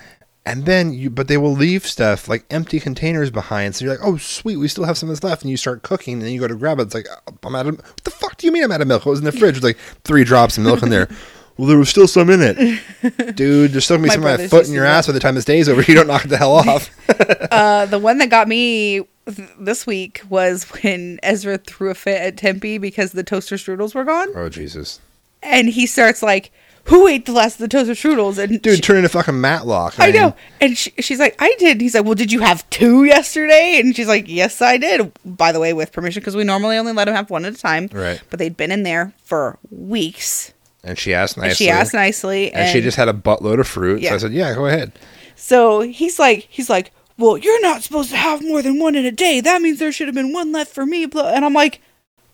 [0.50, 3.76] And then you, but they will leave stuff like empty containers behind.
[3.76, 5.82] So you're like, oh sweet, we still have some of this left, and you start
[5.82, 6.82] cooking, and then you go to grab it.
[6.82, 7.76] It's like, oh, I'm out of.
[7.76, 9.06] What the fuck do you mean I'm out of milk?
[9.06, 9.54] What was in the fridge?
[9.54, 11.08] There's like three drops of milk in there.
[11.58, 13.72] Well, there was still some in it, dude.
[13.72, 15.34] There's still gonna be My some of my foot in your ass by the time
[15.34, 15.82] this day's over.
[15.82, 16.88] You don't knock it the hell off.
[17.50, 22.18] Uh, the one that got me th- this week was when Ezra threw a fit
[22.18, 25.00] at Tempe because the toaster strudels were gone, oh Jesus,
[25.42, 26.50] and he starts like,
[26.90, 29.94] "Who ate the last of the toaster strudels?" And dude, she- turn into fucking Matlock.
[29.98, 30.36] I mean, know.
[30.60, 31.80] And she, she's like, I did.
[31.80, 33.80] He's like, Well, did you have two yesterday?
[33.80, 35.10] And she's like, Yes, I did.
[35.24, 37.58] By the way, with permission, because we normally only let him have one at a
[37.58, 37.88] time.
[37.92, 38.20] Right.
[38.30, 40.52] But they'd been in there for weeks.
[40.84, 41.48] And she asked nicely.
[41.48, 42.52] And she asked nicely.
[42.52, 43.98] and, she just had a buttload of fruit.
[44.00, 44.14] So Yeah.
[44.14, 44.92] I said, yeah, go ahead.
[45.36, 49.04] So he's like, He's like, Well, you're not supposed to have more than one in
[49.04, 49.40] a day.
[49.40, 51.04] That means there should have been one left for me.
[51.04, 51.80] And I'm like,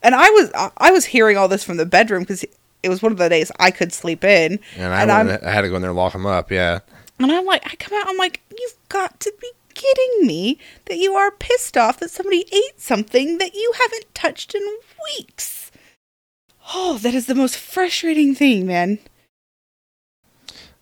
[0.03, 2.45] and I was I- I was hearing all this from the bedroom because
[2.83, 4.61] it was one of the days I could sleep in.
[4.77, 6.51] And I, went, I had to go in there and lock him up.
[6.51, 6.81] Yeah.
[7.19, 10.99] And I'm like, I come out, I'm like, you've got to be kidding me that
[10.99, 14.63] you are pissed off that somebody ate something that you haven't touched in
[15.19, 15.71] weeks.
[16.75, 18.99] Oh, that is the most frustrating thing, man.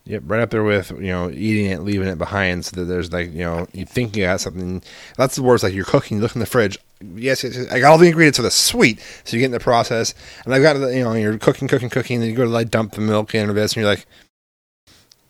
[0.06, 3.10] Yep, right up there with you know eating it, leaving it behind, so that there's
[3.10, 4.82] like you know you think you got something.
[5.16, 5.64] That's the worst.
[5.64, 6.78] Like you're cooking, you look in the fridge.
[7.00, 8.54] Yes, yes, yes, I got all the ingredients for this.
[8.54, 9.00] Sweet.
[9.24, 11.88] So you get in the process, and I've got the, you know you're cooking, cooking,
[11.88, 12.16] cooking.
[12.16, 14.04] And then you go to like dump the milk in or this, and you're like,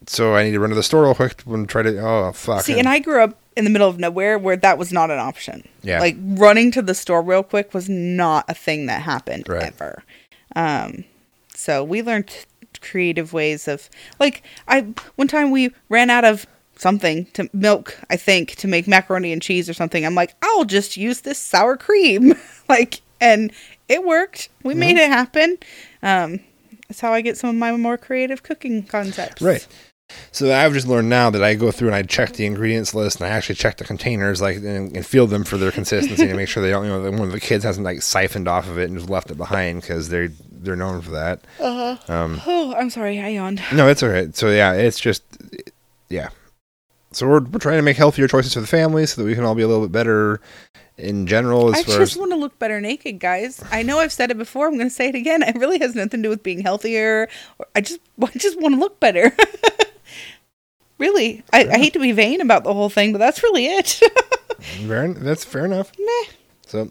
[0.07, 1.99] so I need to run to the store real quick and try to.
[2.01, 2.62] Oh fuck.
[2.62, 5.20] See, and I grew up in the middle of nowhere where that was not an
[5.20, 5.66] option.
[5.83, 6.01] Yeah.
[6.01, 9.62] Like running to the store real quick was not a thing that happened Right.
[9.62, 10.03] ever.
[10.57, 11.05] Um,
[11.55, 12.29] so we learned
[12.81, 16.47] creative ways of like I one time we ran out of
[16.77, 20.05] something to milk, I think, to make macaroni and cheese or something.
[20.05, 22.35] I'm like, I'll just use this sour cream.
[22.68, 23.53] like and
[23.89, 24.49] it worked.
[24.62, 25.12] We made Mm-hmm.
[25.12, 25.59] it happen.
[26.03, 26.41] Um
[26.89, 29.41] that's how I get some of my more creative cooking concepts.
[29.41, 29.66] Right.
[30.33, 33.20] So I've just learned now that I go through and I check the ingredients list
[33.20, 36.35] and I actually check the containers like and, and feel them for their consistency to
[36.35, 38.68] make sure they don't you know that one of the kids hasn't like siphoned off
[38.68, 40.29] of it and just left it behind because they're
[40.64, 41.44] they're known for that.
[41.60, 43.62] Um, Oh, I'm sorry, I yawned.
[43.72, 44.34] no, it's alright.
[44.34, 45.22] So yeah, it's just
[46.08, 46.28] yeah.
[47.12, 49.44] So we're we're trying to make healthier choices for the family so that we can
[49.44, 50.40] all be a little bit better
[50.96, 53.62] in general as I just as want to look better naked, guys.
[53.70, 54.66] I know I've said it before.
[54.68, 55.42] I'm going to say it again.
[55.42, 57.28] It really has nothing to do with being healthier.
[57.74, 59.32] I just, I just want to look better.
[60.98, 64.00] really, I, I hate to be vain about the whole thing, but that's really it.
[64.86, 65.92] Fair, that's fair enough.
[65.98, 66.32] Meh.
[66.66, 66.90] So,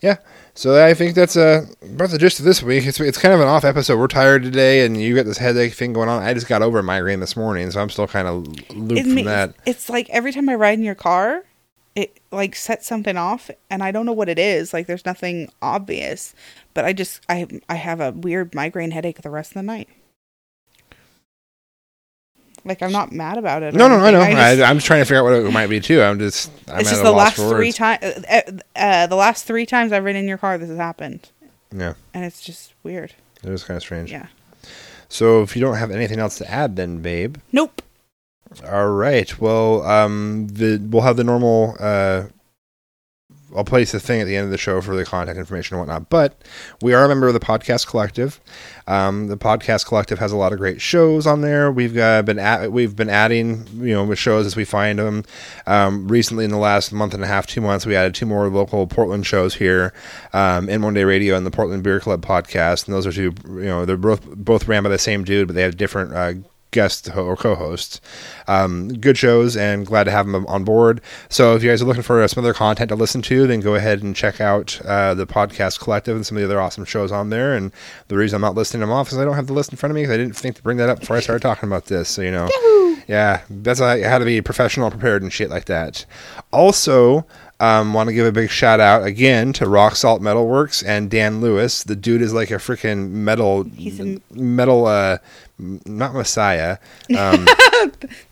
[0.00, 0.16] yeah.
[0.56, 2.86] So I think that's uh, about the gist of this week.
[2.86, 3.98] It's, it's kind of an off episode.
[3.98, 6.22] We're tired today, and you got this headache thing going on.
[6.22, 9.02] I just got over a migraine this morning, so I'm still kind of looped It
[9.04, 9.54] from makes- that.
[9.66, 11.42] It's like every time I ride in your car,
[11.96, 14.72] it like sets something off, and I don't know what it is.
[14.72, 16.34] Like there's nothing obvious,
[16.72, 19.88] but I just, I, I have a weird migraine headache the rest of the night.
[22.64, 23.74] Like I'm not mad about it.
[23.74, 24.20] or No, no, I know.
[24.20, 26.00] I I just- am just trying to figure out what it might be too.
[26.02, 26.50] I'm just.
[26.68, 28.02] I'm it's just the last three times.
[28.02, 28.40] Uh,
[28.74, 31.28] uh, the last three times I've ridden in your car, this has happened,
[31.76, 33.12] Yeah, and it's just weird.
[33.42, 34.10] it was kind of strange.
[34.10, 34.26] Yeah.
[35.08, 37.36] So if you don't have anything else to add, then, babe.
[37.52, 37.82] Nope.
[38.70, 39.38] All right.
[39.40, 41.76] Well, um, the we'll have the normal.
[41.78, 42.24] Uh,
[43.54, 45.80] I'll place the thing at the end of the show for the contact information and
[45.80, 46.10] whatnot.
[46.10, 46.42] But
[46.82, 48.40] we are a member of the Podcast Collective.
[48.86, 51.70] Um, the Podcast Collective has a lot of great shows on there.
[51.70, 55.24] We've been at, we've been adding you know shows as we find them.
[55.66, 58.48] Um, recently, in the last month and a half, two months, we added two more
[58.48, 59.92] local Portland shows here,
[60.32, 62.86] um, in One Day Radio and the Portland Beer Club podcast.
[62.86, 65.54] And those are two you know they're both both ran by the same dude, but
[65.54, 66.12] they have different.
[66.12, 66.34] Uh,
[66.74, 68.02] guest or co-hosts.
[68.46, 71.00] Um, good shows and glad to have them on board.
[71.30, 73.74] So if you guys are looking for some other content to listen to, then go
[73.74, 77.10] ahead and check out uh, the podcast collective and some of the other awesome shows
[77.10, 77.54] on there.
[77.54, 77.72] And
[78.08, 79.92] the reason I'm not listing them off is I don't have the list in front
[79.92, 81.86] of me because I didn't think to bring that up before I started talking about
[81.86, 82.10] this.
[82.10, 82.48] So you know,
[83.08, 86.04] yeah, that's how to be professional, prepared, and shit like that.
[86.52, 87.26] Also.
[87.60, 91.08] Um, want to give a big shout out again to Rock Salt Metal Works and
[91.08, 91.84] Dan Lewis.
[91.84, 95.18] The dude is like a freaking metal, He's a- metal, uh,
[95.58, 96.78] not messiah.
[97.16, 97.46] Um,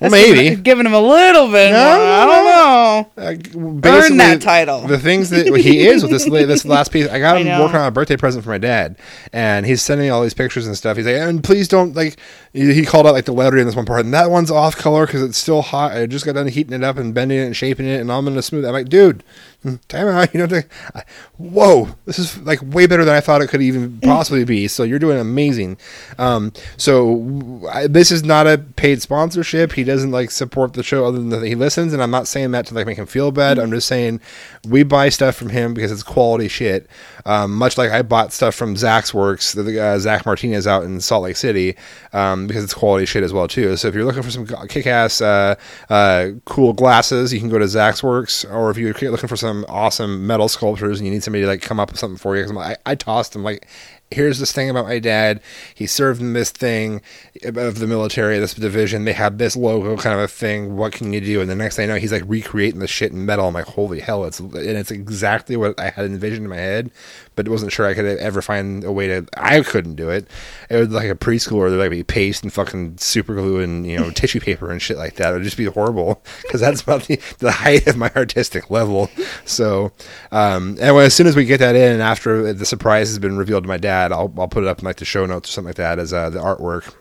[0.00, 1.72] well, maybe giving- him a little bit.
[1.72, 1.78] No.
[1.78, 3.22] I don't know.
[3.22, 4.80] Uh, Earn that title.
[4.86, 7.60] The things that he is with this this last piece, I got him know.
[7.62, 8.96] working on a birthday present for my dad,
[9.30, 10.96] and he's sending me all these pictures and stuff.
[10.96, 12.16] He's like, and please don't like.
[12.54, 15.04] He called out like the lettering in this one part, and that one's off color
[15.04, 15.92] because it's still hot.
[15.92, 18.24] I just got done heating it up and bending it and shaping it, and I'm
[18.24, 18.64] gonna smooth.
[18.64, 18.68] it.
[18.68, 19.22] I'm like, dude,
[19.62, 20.32] hmm, time out.
[20.34, 21.04] You know, to- I-
[21.36, 24.68] whoa, this is like way better than I thought it could even possibly be.
[24.68, 25.76] So you're doing amazing.
[26.18, 29.72] Um, so I, this is not a paid sponsorship.
[29.72, 32.50] He doesn't like support the show other than that he listens, and I'm not saying
[32.52, 33.58] that to like make him feel bad.
[33.58, 34.20] I'm just saying
[34.68, 36.88] we buy stuff from him because it's quality shit.
[37.24, 41.00] Um, much like I bought stuff from Zach's Works, the uh, Zach Martinez out in
[41.00, 41.76] Salt Lake City,
[42.12, 43.76] um, because it's quality shit as well too.
[43.76, 45.54] So if you're looking for some kick-ass, uh,
[45.88, 48.44] uh, cool glasses, you can go to Zach's Works.
[48.44, 51.62] Or if you're looking for some awesome metal sculptures and you need somebody to like
[51.62, 53.66] come up with something for you, because I, I tossed them like
[54.12, 55.40] here's this thing about my dad.
[55.74, 57.00] He served in this thing
[57.44, 59.04] of the military, this division.
[59.04, 60.76] They had this logo kind of a thing.
[60.76, 61.40] What can you do?
[61.40, 63.48] And the next thing I know, he's like recreating the shit in metal.
[63.48, 64.24] I'm like, holy hell!
[64.24, 66.90] It's and it's exactly what I had envisioned in my head,
[67.34, 69.26] but it wasn't sure I could ever find a way to.
[69.36, 70.26] I couldn't do it.
[70.70, 71.68] It was like a preschooler.
[71.68, 74.96] There'd like be paste and fucking super glue and you know tissue paper and shit
[74.96, 75.30] like that.
[75.30, 79.10] It would just be horrible because that's about the, the height of my artistic level.
[79.44, 79.92] So,
[80.30, 83.36] um, anyway, as soon as we get that in, and after the surprise has been
[83.36, 85.52] revealed to my dad, I'll I'll put it up in like the show notes or
[85.52, 86.94] something like that as uh, the artwork.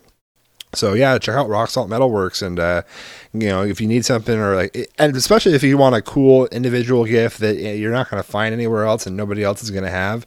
[0.74, 2.84] So yeah, check out Rock Salt Metalworks, and uh,
[3.34, 6.48] you know if you need something or like, and especially if you want a cool
[6.48, 9.84] individual gift that you're not going to find anywhere else and nobody else is going
[9.84, 10.26] to have.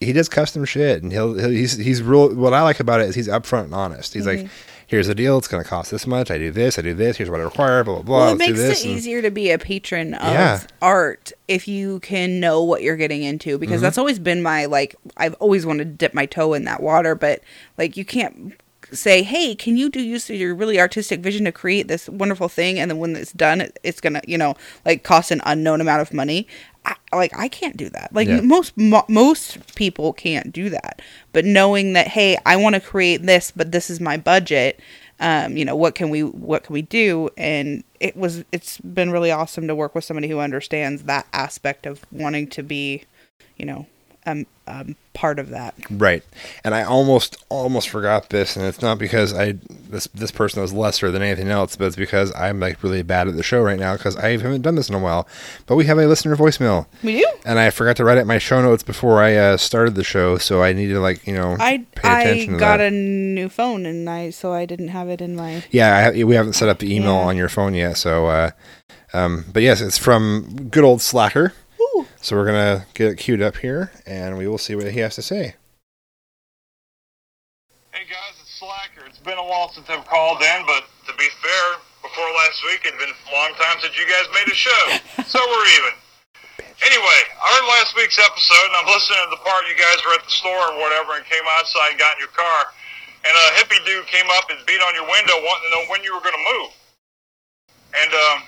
[0.00, 2.34] He does custom shit, and he'll, he'll he's he's real.
[2.34, 4.14] What I like about it is he's upfront and honest.
[4.14, 4.48] He's like,
[4.86, 5.38] "Here's the deal.
[5.38, 6.30] It's going to cost this much.
[6.30, 6.78] I do this.
[6.78, 7.16] I do this.
[7.16, 7.82] Here's what I require.
[7.82, 8.18] Blah blah blah.
[8.26, 10.60] Well, it makes this." it and- easier to be a patron of Yeah.
[10.82, 13.82] art if you can know what you're getting into because Mm-hmm.
[13.82, 17.14] that's always been my like I've always wanted to dip my toe in that water
[17.16, 17.42] but
[17.76, 18.52] like you can't
[18.92, 22.78] say, "Hey, can you do use your really artistic vision to create this wonderful thing?"
[22.78, 26.12] And then when it's done, it's gonna, you know, like cost an unknown amount of
[26.12, 26.46] money.
[26.84, 28.10] I, like I can't do that.
[28.14, 28.40] Like Yeah.
[28.40, 31.02] most mo- most people can't do that.
[31.32, 34.80] But knowing that, hey, I want to create this, but this is my budget.
[35.20, 37.28] Um, you know, what can we what can we do?
[37.36, 41.86] And it was it's been really awesome to work with somebody who understands that aspect
[41.86, 43.02] of wanting to be,
[43.56, 43.86] you know,
[44.30, 45.74] um, um part of that.
[45.90, 46.22] Right.
[46.62, 49.52] And I almost almost forgot this, and it's not because I
[49.90, 53.26] this this person was lesser than anything else, but it's because I'm like really bad
[53.28, 55.26] at the show right now because I haven't done this in a while.
[55.66, 57.26] But we have a listener voicemail, We do.
[57.44, 60.04] and I forgot to write it in my show notes before I uh, started the
[60.04, 63.86] show, so I need to like you know I pay I got a new phone
[63.86, 66.78] and I so I didn't have it in my Yeah, I, we haven't set up
[66.78, 67.26] the email Yeah.
[67.28, 68.26] on your phone yet, so.
[68.26, 68.50] Uh,
[69.14, 71.54] um, but yes, it's from good old Slacker.
[71.98, 72.06] Ooh.
[72.22, 75.16] So we're gonna get it queued up here, and we will see what he has
[75.16, 75.56] to say.
[77.90, 79.02] Hey guys, it's Slacker.
[79.06, 81.66] It's been a while since I've called in, but to be fair,
[82.02, 84.82] before last week it'd been a long time since you guys made a show.
[85.26, 85.94] so we're even.
[86.86, 90.14] Anyway, I heard last week's episode and I'm listening to the part you guys were
[90.14, 92.70] at the store or whatever and came outside and got in your car.
[93.26, 96.06] And a hippie dude came up and beat on your window wanting to know when
[96.06, 96.70] you were going to move.
[97.98, 98.38] And um,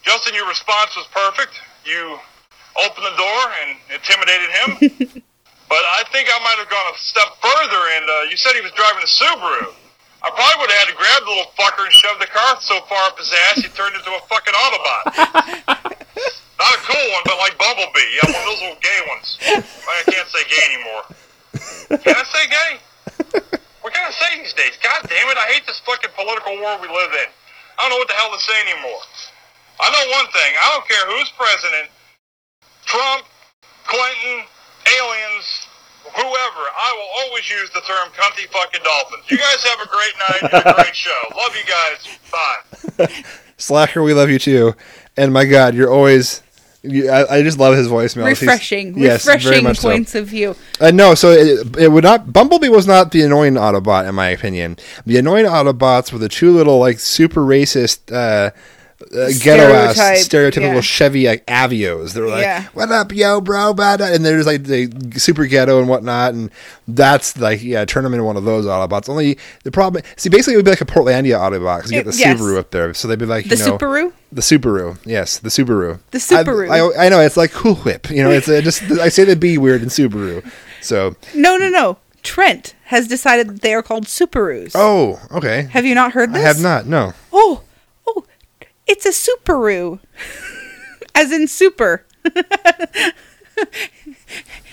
[0.00, 1.60] Justin, your response was perfect.
[1.84, 2.16] You
[2.78, 5.22] opened the door and intimidated him.
[5.70, 8.60] But I think I might have gone a step further, and uh, you said he
[8.60, 9.70] was driving a Subaru.
[10.18, 12.82] I probably would have had to grab the little fucker and shove the car so
[12.90, 15.94] far up his ass he turned into a fucking Autobot.
[16.58, 18.10] Not a cool one, but like Bumblebee.
[18.18, 19.38] Yeah, one of those little gay ones.
[19.46, 21.02] I can't say gay anymore.
[22.02, 22.72] Can I say gay?
[23.80, 24.74] What can I say these days?
[24.82, 27.30] God damn it, I hate this fucking political world we live in.
[27.78, 29.00] I don't know what the hell to say anymore.
[29.78, 30.50] I know one thing.
[30.58, 31.94] I don't care who's president.
[32.90, 33.24] Trump,
[33.86, 34.44] Clinton,
[34.98, 35.46] aliens,
[36.04, 36.64] whoever.
[36.76, 39.30] I will always use the term cunty fucking dolphins.
[39.30, 41.22] You guys have a great night and a great show.
[41.36, 43.08] Love you guys.
[43.08, 43.22] Bye.
[43.58, 44.74] Slacker, we love you too.
[45.16, 46.42] And my God, you're always.
[46.82, 48.26] You, I, I just love his voicemail.
[48.26, 49.90] He's- refreshing, yes, refreshing much so.
[49.90, 50.56] points of view.
[50.80, 52.32] Uh, no, so it, it would not.
[52.32, 54.78] Bumblebee was not the annoying Autobot, in my opinion.
[55.04, 58.10] The annoying Autobots were the two little like super racist.
[58.10, 58.50] Uh,
[59.12, 59.96] uh, ghetto ass
[60.26, 60.80] stereotypical yeah.
[60.80, 62.12] Chevy like Aveos.
[62.12, 62.64] They're like, Yeah.
[62.74, 64.88] "What up, yo, bro?" Blah," And there's like the
[65.18, 66.50] super ghetto and whatnot, and
[66.86, 69.08] that's like, yeah, turn them into one of those Autobots.
[69.08, 72.10] Only the problem, see, basically, it would be like a Portlandia Autobot because you get
[72.12, 72.38] the Yes.
[72.40, 74.12] Subaru up there, so they'd be like, The you know, Subaru?
[74.32, 76.70] the Subaru, yes, the Subaru, The Subaru.
[76.70, 79.24] I, I, I know it's like Cool Whip, you know, it's uh, just I say
[79.24, 80.48] the B weird in Subaru,
[80.80, 81.98] so No, no, no.
[82.22, 84.72] Trent has decided that they are called Subarus.
[84.74, 86.44] oh, okay, Have you not heard this?
[86.44, 87.12] I have not, no.
[87.32, 87.62] Oh,
[88.90, 90.00] it's a Subaru,
[91.14, 92.04] as in super.
[92.24, 93.14] it's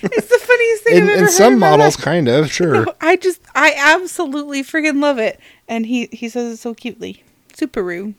[0.01, 2.03] the funniest thing In, I've ever in heard some models, life.
[2.05, 2.85] kind of, sure.
[3.01, 7.23] I just, I absolutely freaking love it, and he he says it so cutely.
[7.53, 8.13] Subaru.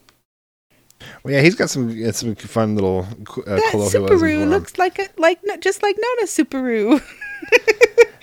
[1.23, 3.07] Well, yeah, he's got some some fun little
[3.47, 7.03] uh, That Subaru looks like a like just like Nona Subaru.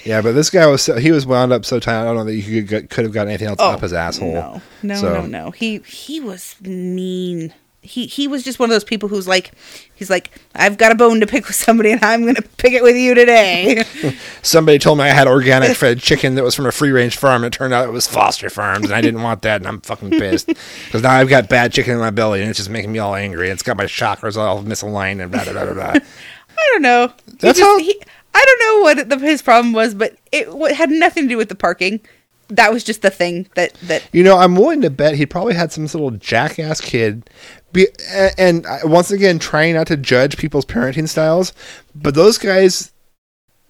[0.04, 2.00] Yeah, but this guy was so, he was wound up so tight.
[2.00, 4.34] I don't know that you could could have got anything else Oh, up his asshole.
[4.34, 5.50] No, no, So- no, no.
[5.52, 7.52] He he was mean.
[7.86, 9.52] He he was just one of those people who's like,
[9.96, 12.84] he's like, I've got a bone to pick with somebody, and I'm gonna pick it
[12.84, 13.84] with you today.
[14.42, 17.44] Somebody told me I had organic fed chicken that was from a free range farm.
[17.44, 19.82] And it turned out it was Foster Farms, and I didn't want that, and I'm
[19.82, 20.48] fucking pissed
[20.86, 23.16] because now I've got bad chicken in my belly, and it's just making me all
[23.16, 23.50] angry.
[23.50, 25.74] It's got my chakras all misaligned and blah blah blah blah.
[25.74, 25.94] blah.
[26.58, 27.08] I don't know.
[27.28, 28.02] He That's just- how- he,
[28.34, 31.38] I don't know what the, his problem was, but it wa- had nothing to do
[31.38, 32.02] with the parking.
[32.50, 35.56] That was just the thing that that You know, I'm willing to bet he probably
[35.56, 37.30] had some little jackass kid.
[37.74, 41.54] Be, a- and once again, trying not to judge people's parenting styles,
[41.96, 42.92] but those guys,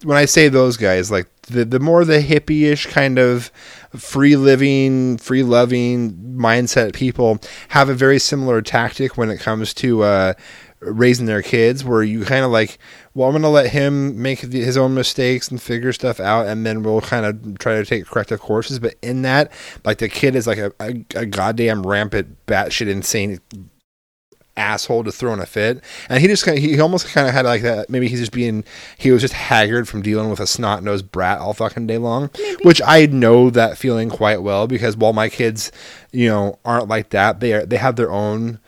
[0.02, 3.50] when I say those guys, like the the more the hippie-ish kind of
[3.96, 10.02] free living, free loving mindset people have a very similar tactic when it comes to
[10.02, 10.34] uh,
[10.80, 12.78] raising their kids, where you kind of like,
[13.14, 16.46] well, I'm going to let him make the, his own mistakes and figure stuff out,
[16.46, 18.78] and then we'll kind of try to take corrective courses.
[18.78, 19.52] But in that,
[19.84, 23.40] like the kid is like a, a, a goddamn rampant, batshit insane
[24.56, 27.34] asshole to throw in a fit, and he just kind of, he almost kind of
[27.34, 27.90] had like that.
[27.90, 28.64] Maybe he's just being
[28.98, 32.30] he was just haggard from dealing with a snot nosed brat all fucking day long,
[32.62, 35.72] which I know that feeling quite well because while my kids,
[36.12, 38.58] you know, aren't like that, they are they have their own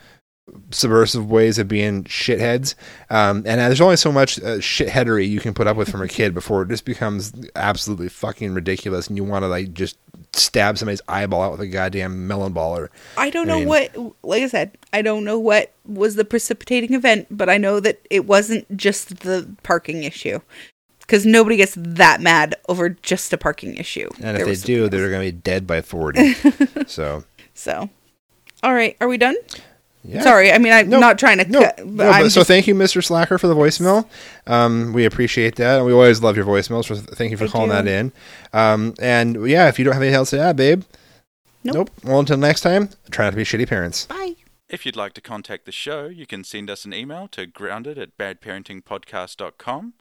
[0.71, 2.75] subversive ways of being shitheads.
[3.09, 6.07] Um, and there's only so much uh, shitheadery you can put up with from a
[6.17, 9.97] kid before it just becomes absolutely fucking ridiculous, and you want to like just
[10.33, 12.89] stab somebody's eyeball out with a goddamn melon baller.
[13.17, 14.15] I don't I know mean- what.
[14.23, 17.99] Like I said, I don't know what was the precipitating event, but I know that
[18.09, 20.39] it wasn't just the parking issue.
[21.01, 24.07] because nobody gets that mad over just a parking issue.
[24.21, 26.33] And There if they do, they're going to be dead by 40.
[26.85, 27.23] so,
[27.55, 27.89] so,
[28.61, 29.35] all right, are we done?
[30.09, 30.21] Yeah.
[30.21, 31.45] Sorry, I mean I'm No, not trying to.
[31.49, 33.03] No, cut, but no, I'm but so thank you, Mr.
[33.03, 34.07] Slacker, for the voicemail.
[34.47, 36.85] Um, we appreciate that, and we always love your voicemails.
[36.85, 37.75] So thank you for Thank calling you.
[37.75, 38.11] that in.
[38.53, 40.83] Um, and yeah, if you don't have anything else to add, babe.
[41.63, 41.89] Nope.
[42.03, 44.05] Well, until next time, try not to be shitty parents.
[44.05, 44.35] Bye.
[44.69, 47.97] If you'd like to contact the show, you can send us an email to grounded
[47.97, 49.93] at badparentingpodcast.com.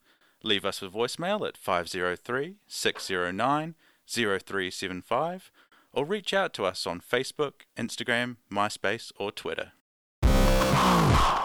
[0.42, 3.74] Leave us a voicemail at 503 609
[4.06, 5.50] 0375
[5.92, 9.72] or reach out to us on Facebook, Instagram, MySpace, or Twitter.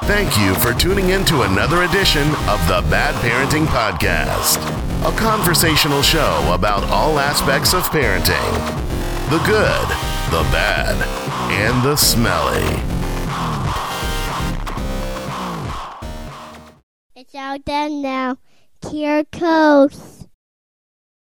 [0.03, 4.59] Thank you for tuning in to another edition of the Bad Parenting Podcast,
[5.07, 8.83] a conversational show about all aspects of parenting
[9.29, 9.87] the good,
[10.29, 10.95] the bad,
[11.49, 12.61] and the smelly.
[17.15, 18.37] It's all done now.
[18.91, 20.12] Here goes.